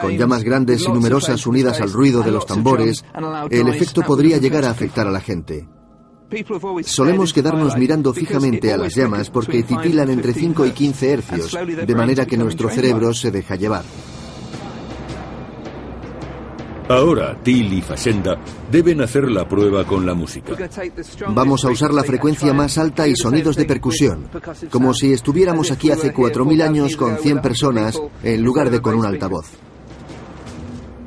Con 0.01 0.17
llamas 0.17 0.43
grandes 0.43 0.83
y 0.83 0.91
numerosas 0.91 1.45
unidas 1.47 1.81
al 1.81 1.91
ruido 1.91 2.21
de 2.21 2.31
los 2.31 2.45
tambores, 2.45 3.03
el 3.49 3.67
efecto 3.69 4.01
podría 4.01 4.37
llegar 4.37 4.65
a 4.65 4.69
afectar 4.69 5.07
a 5.07 5.11
la 5.11 5.21
gente. 5.21 5.67
Solemos 6.83 7.31
quedarnos 7.33 7.77
mirando 7.77 8.13
fijamente 8.13 8.73
a 8.73 8.77
las 8.77 8.95
llamas 8.95 9.29
porque 9.29 9.63
titilan 9.63 10.09
entre 10.09 10.33
5 10.33 10.65
y 10.65 10.71
15 10.71 11.11
hercios, 11.11 11.57
de 11.85 11.95
manera 11.95 12.25
que 12.25 12.37
nuestro 12.37 12.69
cerebro 12.69 13.13
se 13.13 13.31
deja 13.31 13.55
llevar. 13.55 13.83
Ahora, 16.89 17.37
Till 17.41 17.73
y 17.73 17.81
Facenda 17.81 18.37
deben 18.71 19.01
hacer 19.01 19.31
la 19.31 19.47
prueba 19.47 19.85
con 19.85 20.05
la 20.05 20.13
música. 20.13 20.53
Vamos 21.29 21.63
a 21.63 21.69
usar 21.69 21.93
la 21.93 22.03
frecuencia 22.03 22.53
más 22.53 22.77
alta 22.77 23.07
y 23.07 23.15
sonidos 23.15 23.55
de 23.55 23.65
percusión, 23.65 24.27
como 24.69 24.93
si 24.93 25.13
estuviéramos 25.13 25.71
aquí 25.71 25.91
hace 25.91 26.13
4.000 26.13 26.61
años 26.61 26.95
con 26.97 27.17
100 27.17 27.41
personas 27.41 27.99
en 28.21 28.43
lugar 28.43 28.69
de 28.69 28.81
con 28.81 28.95
un 28.95 29.05
altavoz. 29.05 29.45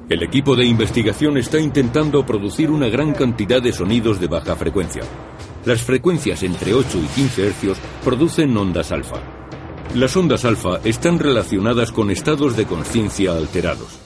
El 0.09 0.23
equipo 0.23 0.55
de 0.55 0.65
investigación 0.65 1.37
está 1.37 1.59
intentando 1.59 2.25
producir 2.25 2.71
una 2.71 2.89
gran 2.89 3.13
cantidad 3.13 3.61
de 3.61 3.73
sonidos 3.73 4.21
de 4.21 4.29
baja 4.29 4.55
frecuencia. 4.55 5.03
Las 5.65 5.83
frecuencias 5.83 6.43
entre 6.45 6.73
8 6.75 6.99
y 6.99 7.07
15 7.07 7.47
hercios 7.49 7.79
producen 8.05 8.57
ondas 8.57 8.93
alfa. 8.93 9.36
Las 9.95 10.17
ondas 10.17 10.45
alfa 10.45 10.81
están 10.85 11.19
relacionadas 11.19 11.91
con 11.91 12.11
estados 12.11 12.57
de 12.57 12.67
conciencia 12.67 13.33
alterados. 13.33 14.01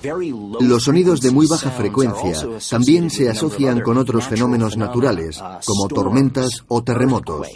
Los 0.60 0.84
sonidos 0.84 1.20
de 1.20 1.30
muy 1.30 1.46
baja 1.46 1.70
frecuencia 1.70 2.34
también 2.70 3.10
se 3.10 3.28
asocian 3.28 3.80
con 3.80 3.98
otros 3.98 4.24
fenómenos 4.26 4.76
naturales, 4.76 5.42
como 5.66 5.88
tormentas 5.88 6.64
o 6.68 6.82
terremotos. 6.82 7.48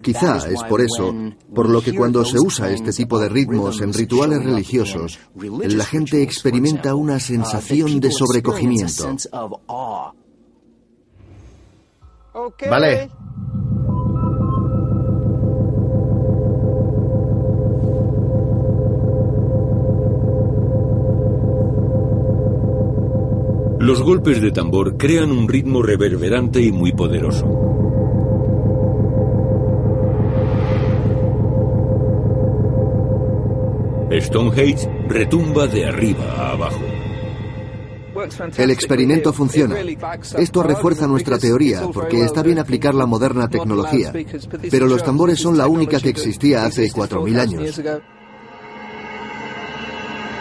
Quizá 0.00 0.38
es 0.48 0.62
por 0.64 0.80
eso, 0.80 1.14
por 1.54 1.68
lo 1.68 1.82
que 1.82 1.94
cuando 1.94 2.24
se 2.24 2.38
usa 2.38 2.70
este 2.70 2.92
tipo 2.92 3.18
de 3.18 3.28
ritmos 3.28 3.80
en 3.80 3.92
rituales 3.92 4.42
religiosos, 4.42 5.18
la 5.34 5.84
gente 5.84 6.22
experimenta 6.22 6.94
una 6.94 7.20
sensación 7.20 8.00
de 8.00 8.10
sobrecogimiento. 8.10 9.16
Vale. 12.70 13.10
Los 23.80 24.02
golpes 24.02 24.40
de 24.40 24.50
tambor 24.50 24.96
crean 24.96 25.30
un 25.30 25.48
ritmo 25.48 25.82
reverberante 25.82 26.60
y 26.60 26.72
muy 26.72 26.92
poderoso. 26.92 27.46
Stonehenge 34.20 34.88
retumba 35.08 35.66
de 35.68 35.86
arriba 35.86 36.24
a 36.36 36.52
abajo. 36.52 36.80
El 38.56 38.70
experimento 38.70 39.32
funciona. 39.32 39.76
Esto 40.36 40.62
refuerza 40.64 41.06
nuestra 41.06 41.38
teoría 41.38 41.82
porque 41.92 42.24
está 42.24 42.42
bien 42.42 42.58
aplicar 42.58 42.94
la 42.94 43.06
moderna 43.06 43.48
tecnología. 43.48 44.12
Pero 44.70 44.88
los 44.88 45.04
tambores 45.04 45.38
son 45.38 45.56
la 45.56 45.68
única 45.68 46.00
que 46.00 46.08
existía 46.08 46.64
hace 46.64 46.90
4.000 46.90 47.38
años. 47.38 47.80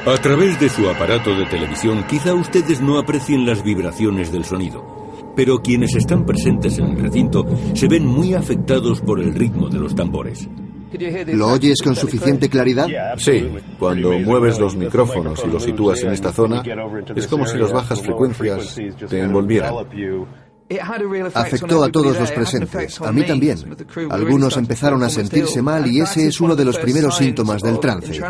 A 0.07 0.15
través 0.21 0.57
de 0.57 0.69
su 0.69 0.89
aparato 0.89 1.35
de 1.35 1.45
televisión 1.47 2.05
quizá 2.07 2.33
ustedes 2.33 2.79
no 2.79 2.97
aprecien 2.97 3.45
las 3.45 3.61
vibraciones 3.61 4.31
del 4.31 4.45
sonido, 4.45 5.33
pero 5.35 5.61
quienes 5.61 5.95
están 5.95 6.25
presentes 6.25 6.77
en 6.77 6.85
el 6.85 6.97
recinto 6.97 7.45
se 7.73 7.89
ven 7.89 8.05
muy 8.05 8.33
afectados 8.33 9.01
por 9.01 9.19
el 9.19 9.35
ritmo 9.35 9.67
de 9.67 9.79
los 9.79 9.93
tambores. 9.93 10.47
¿Lo 11.33 11.49
oyes 11.49 11.81
con 11.83 11.93
suficiente 11.93 12.47
claridad? 12.47 12.87
Sí, 13.17 13.49
cuando 13.77 14.17
mueves 14.19 14.57
los 14.57 14.77
micrófonos 14.77 15.43
y 15.45 15.51
los 15.51 15.63
sitúas 15.63 16.01
en 16.03 16.13
esta 16.13 16.31
zona, 16.31 16.63
es 17.13 17.27
como 17.27 17.45
si 17.45 17.57
las 17.57 17.73
bajas 17.73 18.01
frecuencias 18.01 18.79
te 19.09 19.19
envolvieran. 19.19 19.73
Afectó 21.33 21.83
a 21.83 21.91
todos 21.91 22.17
los 22.17 22.31
presentes, 22.31 23.01
a 23.01 23.11
mí 23.11 23.23
también. 23.23 23.57
Algunos 24.09 24.55
empezaron 24.55 25.03
a 25.03 25.09
sentirse 25.09 25.61
mal 25.61 25.85
y 25.85 25.99
ese 25.99 26.27
es 26.27 26.39
uno 26.39 26.55
de 26.55 26.63
los 26.63 26.77
primeros 26.77 27.17
síntomas 27.17 27.61
del 27.61 27.77
trance. 27.81 28.21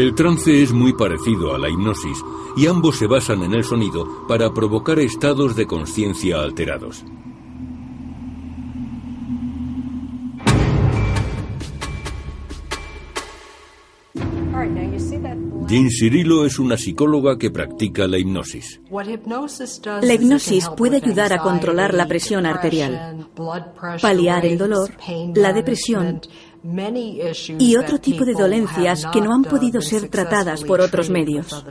El 0.00 0.14
trance 0.14 0.62
es 0.62 0.72
muy 0.72 0.94
parecido 0.94 1.54
a 1.54 1.58
la 1.58 1.68
hipnosis 1.68 2.24
y 2.56 2.66
ambos 2.66 2.96
se 2.96 3.06
basan 3.06 3.42
en 3.42 3.52
el 3.52 3.64
sonido 3.64 4.26
para 4.26 4.50
provocar 4.50 4.98
estados 4.98 5.54
de 5.56 5.66
conciencia 5.66 6.40
alterados. 6.40 7.04
Jean 15.70 15.88
Cirilo 15.88 16.46
es 16.46 16.58
una 16.58 16.76
psicóloga 16.76 17.38
que 17.38 17.50
practica 17.50 18.08
la 18.08 18.18
hipnosis. 18.18 18.80
La 18.90 20.14
hipnosis 20.14 20.68
puede 20.76 20.96
ayudar 20.96 21.34
a 21.34 21.38
controlar 21.38 21.92
la 21.92 22.08
presión 22.08 22.46
arterial, 22.46 23.28
paliar 24.00 24.46
el 24.46 24.56
dolor, 24.58 24.90
la 25.34 25.52
depresión 25.52 26.22
y 27.58 27.76
otro 27.76 27.98
tipo 27.98 28.24
de 28.24 28.34
dolencias 28.34 29.06
que 29.12 29.20
no 29.20 29.34
han 29.34 29.44
podido 29.44 29.80
ser 29.80 30.08
tratadas 30.08 30.64
por 30.64 30.80
otros 30.80 31.10
medios. 31.10 31.64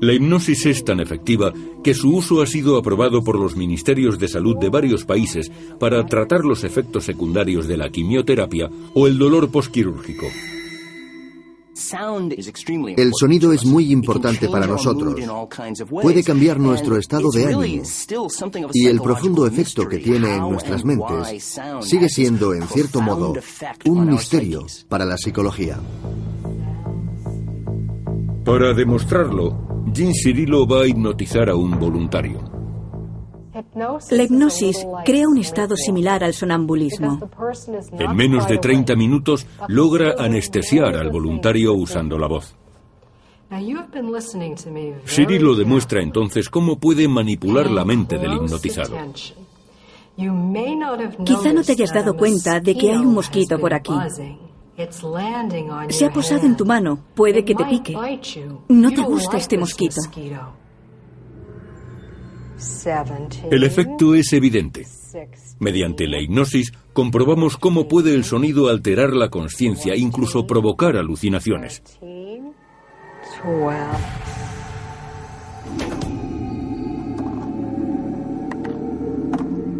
La 0.00 0.12
hipnosis 0.12 0.66
es 0.66 0.84
tan 0.84 1.00
efectiva 1.00 1.52
que 1.82 1.94
su 1.94 2.14
uso 2.14 2.42
ha 2.42 2.46
sido 2.46 2.76
aprobado 2.76 3.22
por 3.22 3.38
los 3.38 3.56
ministerios 3.56 4.18
de 4.18 4.28
salud 4.28 4.56
de 4.58 4.68
varios 4.68 5.04
países 5.04 5.50
para 5.78 6.04
tratar 6.04 6.44
los 6.44 6.64
efectos 6.64 7.04
secundarios 7.04 7.66
de 7.68 7.76
la 7.76 7.88
quimioterapia 7.88 8.68
o 8.92 9.06
el 9.06 9.16
dolor 9.16 9.50
posquirúrgico. 9.50 10.26
El 12.96 13.12
sonido 13.18 13.52
es 13.52 13.64
muy 13.64 13.90
importante 13.90 14.48
para 14.48 14.66
nosotros. 14.66 15.16
Puede 15.90 16.22
cambiar 16.22 16.60
nuestro 16.60 16.96
estado 16.96 17.30
de 17.30 17.46
ánimo. 17.46 17.82
Y 18.72 18.86
el 18.86 19.00
profundo 19.00 19.46
efecto 19.46 19.88
que 19.88 19.98
tiene 19.98 20.36
en 20.36 20.42
nuestras 20.42 20.84
mentes 20.84 21.52
sigue 21.80 22.08
siendo, 22.08 22.54
en 22.54 22.66
cierto 22.68 23.00
modo, 23.00 23.34
un 23.86 24.06
misterio 24.08 24.66
para 24.88 25.04
la 25.04 25.16
psicología. 25.16 25.80
Para 28.44 28.74
demostrarlo, 28.74 29.84
Jean 29.92 30.12
Cirilo 30.12 30.66
va 30.66 30.82
a 30.82 30.86
hipnotizar 30.86 31.48
a 31.48 31.56
un 31.56 31.78
voluntario. 31.78 32.63
La 34.10 34.22
hipnosis 34.22 34.86
crea 35.04 35.28
un 35.28 35.38
estado 35.38 35.76
similar 35.76 36.22
al 36.22 36.34
sonambulismo. 36.34 37.28
En 37.98 38.16
menos 38.16 38.46
de 38.46 38.58
30 38.58 38.94
minutos 38.94 39.46
logra 39.68 40.14
anestesiar 40.18 40.96
al 40.96 41.10
voluntario 41.10 41.74
usando 41.74 42.18
la 42.18 42.28
voz. 42.28 42.54
Cirilo 45.06 45.54
demuestra 45.54 46.02
entonces 46.02 46.48
cómo 46.48 46.78
puede 46.78 47.06
manipular 47.08 47.70
la 47.70 47.84
mente 47.84 48.18
del 48.18 48.34
hipnotizado. 48.34 48.96
Quizá 51.24 51.52
no 51.52 51.62
te 51.62 51.72
hayas 51.72 51.92
dado 51.92 52.16
cuenta 52.16 52.60
de 52.60 52.76
que 52.76 52.90
hay 52.90 52.98
un 52.98 53.14
mosquito 53.14 53.58
por 53.58 53.74
aquí. 53.74 53.92
Se 55.88 56.06
ha 56.06 56.12
posado 56.12 56.46
en 56.46 56.56
tu 56.56 56.64
mano, 56.64 56.98
puede 57.14 57.44
que 57.44 57.54
te 57.54 57.64
pique. 57.64 57.94
No 58.68 58.90
te 58.90 59.02
gusta 59.02 59.36
este 59.36 59.58
mosquito. 59.58 60.00
El 63.50 63.64
efecto 63.64 64.14
es 64.14 64.32
evidente. 64.32 64.86
Mediante 65.58 66.06
la 66.06 66.20
hipnosis 66.20 66.72
comprobamos 66.92 67.56
cómo 67.56 67.88
puede 67.88 68.14
el 68.14 68.24
sonido 68.24 68.68
alterar 68.68 69.12
la 69.12 69.28
conciencia, 69.30 69.96
incluso 69.96 70.46
provocar 70.46 70.96
alucinaciones. 70.96 71.82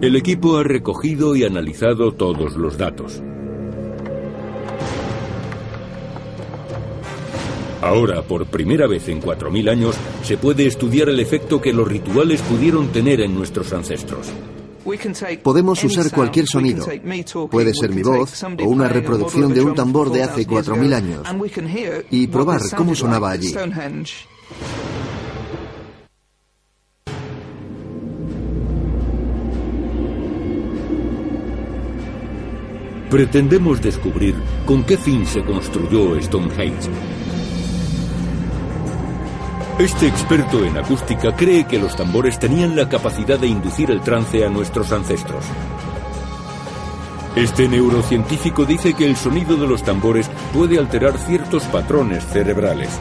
El 0.00 0.16
equipo 0.16 0.56
ha 0.58 0.62
recogido 0.62 1.34
y 1.34 1.44
analizado 1.44 2.12
todos 2.12 2.56
los 2.56 2.76
datos. 2.76 3.22
Ahora, 7.84 8.22
por 8.22 8.46
primera 8.46 8.86
vez 8.86 9.08
en 9.08 9.20
4.000 9.20 9.70
años, 9.70 9.94
se 10.22 10.38
puede 10.38 10.66
estudiar 10.66 11.10
el 11.10 11.20
efecto 11.20 11.60
que 11.60 11.70
los 11.70 11.86
rituales 11.86 12.40
pudieron 12.40 12.88
tener 12.88 13.20
en 13.20 13.34
nuestros 13.34 13.70
ancestros. 13.74 14.32
Podemos 15.42 15.84
usar 15.84 16.10
cualquier 16.10 16.46
sonido. 16.46 16.86
Puede 17.50 17.74
ser 17.74 17.90
mi 17.90 18.02
voz 18.02 18.42
o 18.42 18.64
una 18.64 18.88
reproducción 18.88 19.52
de 19.52 19.60
un 19.60 19.74
tambor 19.74 20.10
de 20.10 20.22
hace 20.22 20.46
4.000 20.46 20.94
años 20.94 21.22
y 22.10 22.26
probar 22.28 22.62
cómo 22.74 22.94
sonaba 22.94 23.30
allí. 23.30 23.54
Pretendemos 33.10 33.82
descubrir 33.82 34.34
con 34.64 34.84
qué 34.84 34.96
fin 34.96 35.26
se 35.26 35.44
construyó 35.44 36.20
Stonehenge 36.20 36.88
Este 39.78 40.06
experto 40.06 40.64
en 40.64 40.76
acústica 40.76 41.34
cree 41.34 41.66
que 41.66 41.80
los 41.80 41.96
tambores 41.96 42.38
tenían 42.38 42.76
la 42.76 42.88
capacidad 42.88 43.40
de 43.40 43.48
inducir 43.48 43.90
el 43.90 44.02
trance 44.02 44.44
a 44.44 44.48
nuestros 44.48 44.92
ancestros. 44.92 45.44
Este 47.34 47.68
neurocientífico 47.68 48.64
dice 48.64 48.94
que 48.94 49.04
el 49.04 49.16
sonido 49.16 49.56
de 49.56 49.66
los 49.66 49.82
tambores 49.82 50.30
puede 50.52 50.78
alterar 50.78 51.18
ciertos 51.18 51.64
patrones 51.64 52.24
cerebrales. 52.24 53.00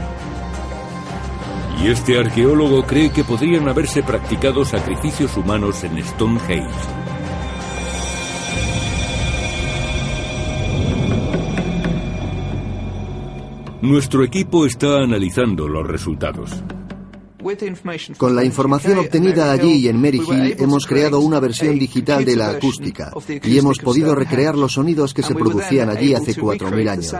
Y 1.79 1.89
este 1.89 2.17
arqueólogo 2.17 2.87
cree 2.87 3.11
que 3.11 3.23
podrían 3.23 3.69
haberse 3.69 4.01
practicado 4.01 4.65
sacrificios 4.65 5.37
humanos 5.37 5.83
en 5.83 6.03
Stonehenge. 6.03 7.02
Nuestro 13.83 14.23
equipo 14.23 14.65
está 14.65 14.99
analizando 14.99 15.67
los 15.67 15.85
resultados. 15.85 16.63
Con 18.17 18.33
la 18.33 18.45
información 18.45 18.99
obtenida 18.99 19.51
allí 19.51 19.73
y 19.73 19.87
en 19.89 20.01
Maryhill 20.01 20.55
hemos 20.57 20.85
creado 20.87 21.19
una 21.19 21.41
versión 21.41 21.77
digital 21.77 22.23
de 22.23 22.37
la 22.37 22.51
acústica 22.51 23.11
y 23.43 23.57
hemos 23.57 23.79
podido 23.79 24.15
recrear 24.15 24.57
los 24.57 24.71
sonidos 24.71 25.13
que 25.13 25.21
se 25.21 25.35
producían 25.35 25.89
allí 25.89 26.13
hace 26.13 26.33
4.000 26.33 26.89
años. 26.89 27.13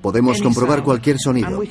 Podemos 0.00 0.40
comprobar 0.40 0.82
cualquier 0.82 1.18
sonido. 1.18 1.62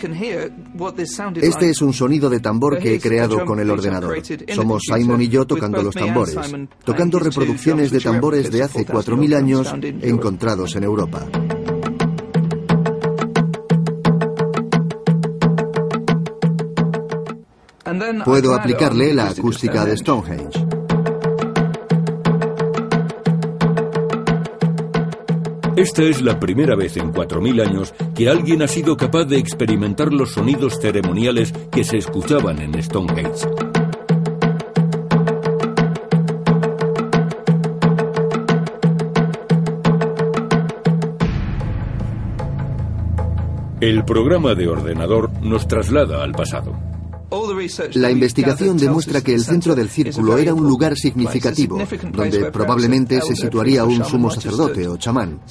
Este 1.42 1.70
es 1.72 1.82
un 1.82 1.94
sonido 1.94 2.30
de 2.30 2.40
tambor 2.40 2.78
que 2.78 2.94
he 2.94 3.00
creado 3.00 3.44
con 3.44 3.60
el 3.60 3.72
ordenador. 3.72 4.22
Somos 4.54 4.84
Simon 4.84 5.22
y 5.22 5.30
yo 5.30 5.46
tocando 5.46 5.82
los 5.82 5.96
tambores, 5.96 6.38
tocando 6.84 7.18
reproducciones 7.18 7.90
de 7.90 8.00
tambores 8.00 8.52
de 8.52 8.62
hace 8.62 8.86
4.000 8.86 9.36
años 9.36 9.74
encontrados 10.02 10.76
en 10.76 10.84
Europa. 10.84 11.28
Puedo 18.24 18.56
aplicarle 18.56 19.14
la 19.14 19.28
acústica 19.28 19.84
de 19.84 19.98
Stonehenge. 19.98 20.66
Esta 25.76 26.04
es 26.04 26.22
la 26.22 26.40
primera 26.40 26.76
vez 26.76 26.96
en 26.96 27.12
4.000 27.12 27.68
años 27.68 27.94
que 28.16 28.30
alguien 28.30 28.62
ha 28.62 28.68
sido 28.68 28.96
capaz 28.96 29.26
de 29.26 29.38
experimentar 29.38 30.14
los 30.14 30.32
sonidos 30.32 30.80
ceremoniales 30.80 31.52
que 31.72 31.84
se 31.84 31.98
escuchaban 31.98 32.60
en 32.60 32.82
Stonehenge. 32.82 33.48
El 43.82 44.06
programa 44.06 44.56
de 44.56 44.68
ordenador 44.68 45.30
nos 45.42 45.68
traslada 45.68 46.24
al 46.24 46.32
pasado. 46.32 46.91
La 47.94 48.12
investigación 48.12 48.78
demuestra 48.78 49.22
que 49.22 49.34
el 49.34 49.44
centro 49.44 49.76
del 49.76 49.90
círculo 49.90 50.38
era 50.38 50.54
un 50.54 50.66
lugar 50.66 50.96
significativo, 50.96 51.80
donde 52.12 52.52
probablemente 52.52 53.22
se 53.22 53.36
situaría 53.36 53.84
un 53.86 54.04
sumo 54.04 54.30
sacerdote 54.30 54.88
o 54.88 54.98
chamán. 54.98 55.42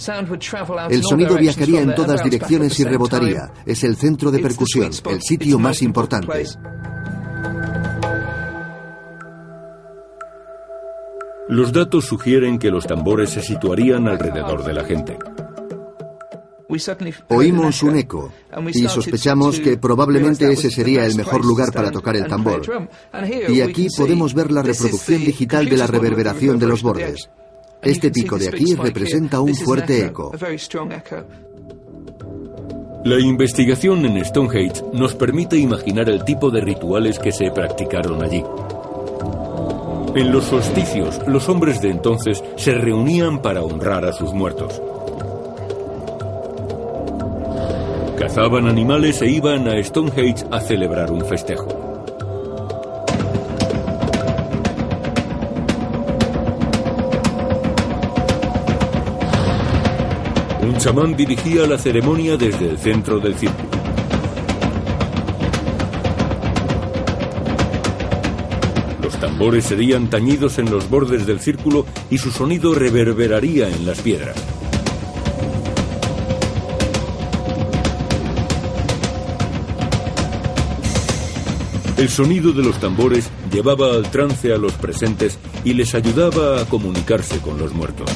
El 0.89 1.03
sonido 1.03 1.37
viajaría 1.37 1.83
en 1.83 1.95
todas 1.95 2.23
direcciones 2.23 2.79
y 2.81 2.85
rebotaría. 2.85 3.51
Es 3.67 3.85
el 3.85 3.97
centro 3.97 4.31
de 4.31 4.39
percusión, 4.41 4.91
el 5.09 5.23
sitio 5.23 5.59
más 5.59 5.83
importante. 5.83 6.45
Los 11.49 11.73
datos 11.73 12.05
sugieren 12.05 12.61
que 12.61 12.71
los 12.71 12.87
tambores 12.87 13.31
se 13.31 13.43
situarían 13.43 14.07
alrededor 14.07 14.65
de 14.65 14.73
la 14.73 14.85
gente. 14.85 15.19
Oímos 17.29 17.83
un 17.83 17.97
eco 17.97 18.33
y 18.73 18.89
sospechamos 18.89 19.61
que 19.61 19.77
probablemente 19.77 20.51
ese 20.53 20.71
sería 20.71 21.05
el 21.05 21.17
mejor 21.17 21.45
lugar 21.45 21.73
para 21.73 21.91
tocar 21.91 22.17
el 22.17 22.27
tambor. 22.27 22.63
Y 23.49 23.61
aquí 23.61 23.89
podemos 23.97 24.35
ver 24.35 24.51
la 24.51 24.63
reproducción 24.63 25.25
digital 25.25 25.69
de 25.69 25.77
la 25.77 25.87
reverberación 25.87 26.59
de 26.59 26.67
los 26.67 26.83
bordes. 26.83 27.29
Este 27.83 28.11
pico 28.11 28.39
de 28.39 28.49
aquí 28.49 28.75
representa 28.75 29.41
un 29.41 29.55
fuerte 29.55 30.07
eco. 30.07 30.33
La 33.03 33.19
investigación 33.19 34.05
en 34.05 34.23
Stonehenge 34.23 34.83
nos 34.93 35.15
permite 35.15 35.57
imaginar 35.57 36.11
el 36.11 36.23
tipo 36.23 36.51
de 36.51 36.61
rituales 36.61 37.19
que 37.19 37.33
se 37.33 37.51
practicaron 37.51 38.23
allí. 38.23 38.45
En 40.15 40.33
los 40.33 40.45
solsticios, 40.45 41.21
los 41.27 41.49
hombres 41.49 41.81
de 41.81 41.91
entonces 41.91 42.43
se 42.57 42.75
reunían 42.75 43.41
para 43.41 43.63
honrar 43.63 44.05
a 44.05 44.13
sus 44.13 44.35
muertos. 44.35 44.83
Cazaban 48.21 48.69
animales 48.69 49.23
e 49.23 49.31
iban 49.31 49.67
a 49.67 49.83
Stonehenge 49.83 50.45
a 50.51 50.61
celebrar 50.61 51.11
un 51.11 51.25
festejo. 51.25 51.67
Un 60.61 60.77
chamán 60.77 61.17
dirigía 61.17 61.67
la 61.67 61.79
ceremonia 61.79 62.37
desde 62.37 62.69
el 62.69 62.77
centro 62.77 63.21
del 63.21 63.37
círculo. 63.37 63.71
Los 69.03 69.19
tambores 69.19 69.65
serían 69.65 70.11
tañidos 70.11 70.59
en 70.59 70.71
los 70.71 70.91
bordes 70.91 71.27
del 71.27 71.41
círculo 71.41 71.87
y 72.11 72.19
su 72.19 72.31
sonido 72.31 72.75
reverberaría 72.75 73.69
en 73.69 73.87
las 73.87 74.03
piedras. 74.03 74.50
El 82.01 82.09
sonido 82.09 82.51
de 82.53 82.63
los 82.63 82.81
tambores 82.81 83.29
llevaba 83.53 83.93
al 83.93 84.11
trance 84.11 84.51
a 84.55 84.57
los 84.57 84.73
presentes 84.73 85.39
y 85.65 85.75
les 85.75 85.95
ayudaba 85.95 86.63
a 86.63 86.65
comunicarse 86.65 87.41
con 87.41 87.59
los 87.59 87.75
muertos. 87.75 88.11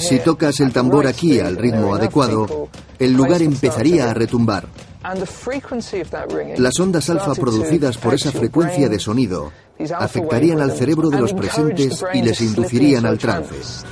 Si 0.00 0.18
tocas 0.18 0.60
el 0.60 0.70
tambor 0.70 1.06
aquí 1.06 1.40
al 1.40 1.56
ritmo 1.56 1.94
adecuado, 1.94 2.68
el 2.98 3.14
lugar 3.14 3.40
empezaría 3.40 4.10
a 4.10 4.12
retumbar. 4.12 4.68
Las 6.58 6.78
ondas 6.78 7.08
alfa 7.08 7.34
producidas 7.36 7.96
por 7.96 8.12
esa 8.12 8.32
frecuencia 8.32 8.90
de 8.90 8.98
sonido 8.98 9.50
afectarían 9.98 10.60
al 10.60 10.72
cerebro 10.72 11.08
de 11.08 11.20
los 11.20 11.32
presentes 11.32 12.04
y 12.12 12.20
les 12.20 12.38
inducirían 12.42 13.06
al 13.06 13.16
trance. 13.16 13.86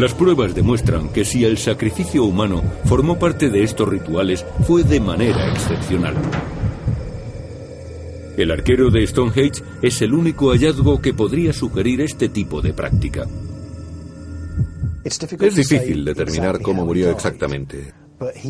Las 0.00 0.14
pruebas 0.14 0.54
demuestran 0.54 1.10
que 1.10 1.26
si 1.26 1.44
el 1.44 1.58
sacrificio 1.58 2.24
humano 2.24 2.62
formó 2.86 3.18
parte 3.18 3.50
de 3.50 3.62
estos 3.62 3.86
rituales 3.86 4.46
fue 4.66 4.82
de 4.82 4.98
manera 4.98 5.52
excepcional. 5.52 6.14
El 8.38 8.50
arquero 8.50 8.88
de 8.90 9.06
Stonehenge 9.06 9.62
es 9.82 10.00
el 10.00 10.14
único 10.14 10.52
hallazgo 10.52 11.02
que 11.02 11.12
podría 11.12 11.52
sugerir 11.52 12.00
este 12.00 12.30
tipo 12.30 12.62
de 12.62 12.72
práctica. 12.72 13.26
Es 15.04 15.54
difícil 15.54 16.02
determinar 16.02 16.62
cómo 16.62 16.86
murió 16.86 17.10
exactamente, 17.10 17.92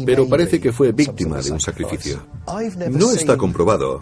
pero 0.04 0.28
parece 0.28 0.60
que 0.60 0.72
fue 0.72 0.92
víctima 0.92 1.40
de 1.40 1.52
un 1.52 1.60
sacrificio. 1.60 2.26
No 2.90 3.12
está 3.12 3.36
comprobado 3.36 4.00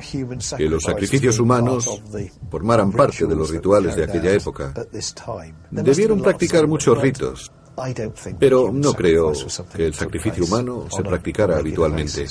que 0.56 0.68
los 0.68 0.82
sacrificios 0.82 1.38
humanos 1.38 2.02
formaran 2.50 2.90
parte 2.92 3.26
de 3.26 3.36
los 3.36 3.50
rituales 3.50 3.96
de 3.96 4.04
aquella 4.04 4.32
época. 4.32 4.72
Debieron 5.70 6.22
practicar 6.22 6.66
muchos 6.66 7.00
ritos, 7.00 7.52
pero 8.38 8.70
no 8.72 8.94
creo 8.94 9.32
que 9.74 9.86
el 9.86 9.94
sacrificio 9.94 10.44
humano 10.44 10.86
se 10.90 11.02
practicara 11.02 11.58
habitualmente. 11.58 12.26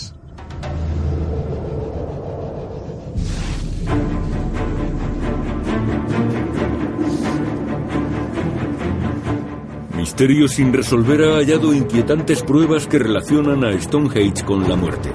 Misterio 10.17 10.47
sin 10.47 10.73
resolver 10.73 11.21
ha 11.25 11.35
hallado 11.35 11.75
inquietantes 11.75 12.41
pruebas 12.41 12.87
que 12.87 12.97
relacionan 12.97 13.63
a 13.63 13.79
Stonehenge 13.79 14.43
con 14.43 14.67
la 14.67 14.75
muerte. 14.75 15.11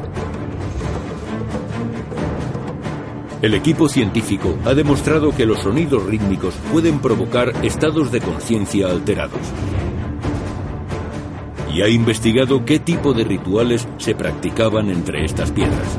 El 3.43 3.55
equipo 3.55 3.89
científico 3.89 4.57
ha 4.65 4.75
demostrado 4.75 5.35
que 5.35 5.45
los 5.45 5.59
sonidos 5.59 6.07
rítmicos 6.07 6.55
pueden 6.71 7.01
provocar 7.01 7.53
estados 7.65 8.13
de 8.13 8.21
conciencia 8.21 8.91
alterados. 8.91 9.41
Y 11.75 11.83
ha 11.83 11.89
investigado 11.89 12.65
qué 12.65 12.79
tipo 12.79 13.13
de 13.13 13.25
rituales 13.25 13.89
se 13.99 14.15
practicaban 14.15 14.89
entre 14.89 15.25
estas 15.25 15.51
piedras. 15.51 15.99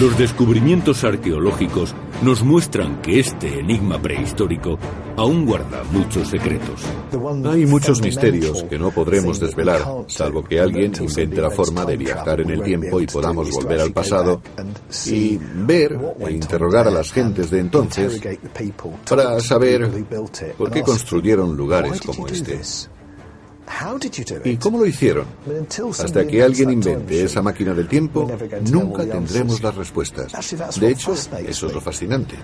Los 0.00 0.16
descubrimientos 0.16 1.04
arqueológicos 1.04 1.94
nos 2.22 2.42
muestran 2.42 3.02
que 3.02 3.20
este 3.20 3.58
enigma 3.58 4.00
prehistórico 4.00 4.78
aún 5.16 5.44
guarda 5.44 5.82
muchos 5.92 6.28
secretos. 6.28 6.82
Hay 7.44 7.66
muchos 7.66 8.00
misterios 8.00 8.62
que 8.64 8.78
no 8.78 8.90
podremos 8.90 9.38
desvelar, 9.38 9.82
salvo 10.06 10.42
que 10.44 10.58
alguien 10.60 10.94
invente 10.98 11.42
la 11.42 11.50
forma 11.50 11.84
de 11.84 11.98
viajar 11.98 12.40
en 12.40 12.50
el 12.50 12.62
tiempo 12.62 13.02
y 13.02 13.06
podamos 13.06 13.50
volver 13.50 13.80
al 13.80 13.92
pasado 13.92 14.40
y 15.06 15.38
ver 15.38 15.98
e 16.20 16.32
interrogar 16.32 16.88
a 16.88 16.90
las 16.90 17.12
gentes 17.12 17.50
de 17.50 17.58
entonces 17.60 18.18
para 19.06 19.38
saber 19.40 19.90
por 20.56 20.70
qué 20.70 20.82
construyeron 20.82 21.54
lugares 21.54 22.00
como 22.00 22.26
este. 22.28 22.60
¿Y 24.44 24.56
cómo 24.56 24.78
lo 24.78 24.86
hicieron? 24.86 25.26
Hasta 25.98 26.26
que 26.26 26.42
alguien 26.42 26.70
invente 26.70 27.24
esa 27.24 27.42
máquina 27.42 27.74
del 27.74 27.88
tiempo, 27.88 28.30
nunca 28.70 29.04
tendremos 29.04 29.62
las 29.62 29.74
respuestas. 29.74 30.32
De 30.78 30.90
hecho, 30.90 31.14
eso 31.14 31.66
es 31.66 31.72
lo 31.72 31.80
fascinante. 31.80 32.36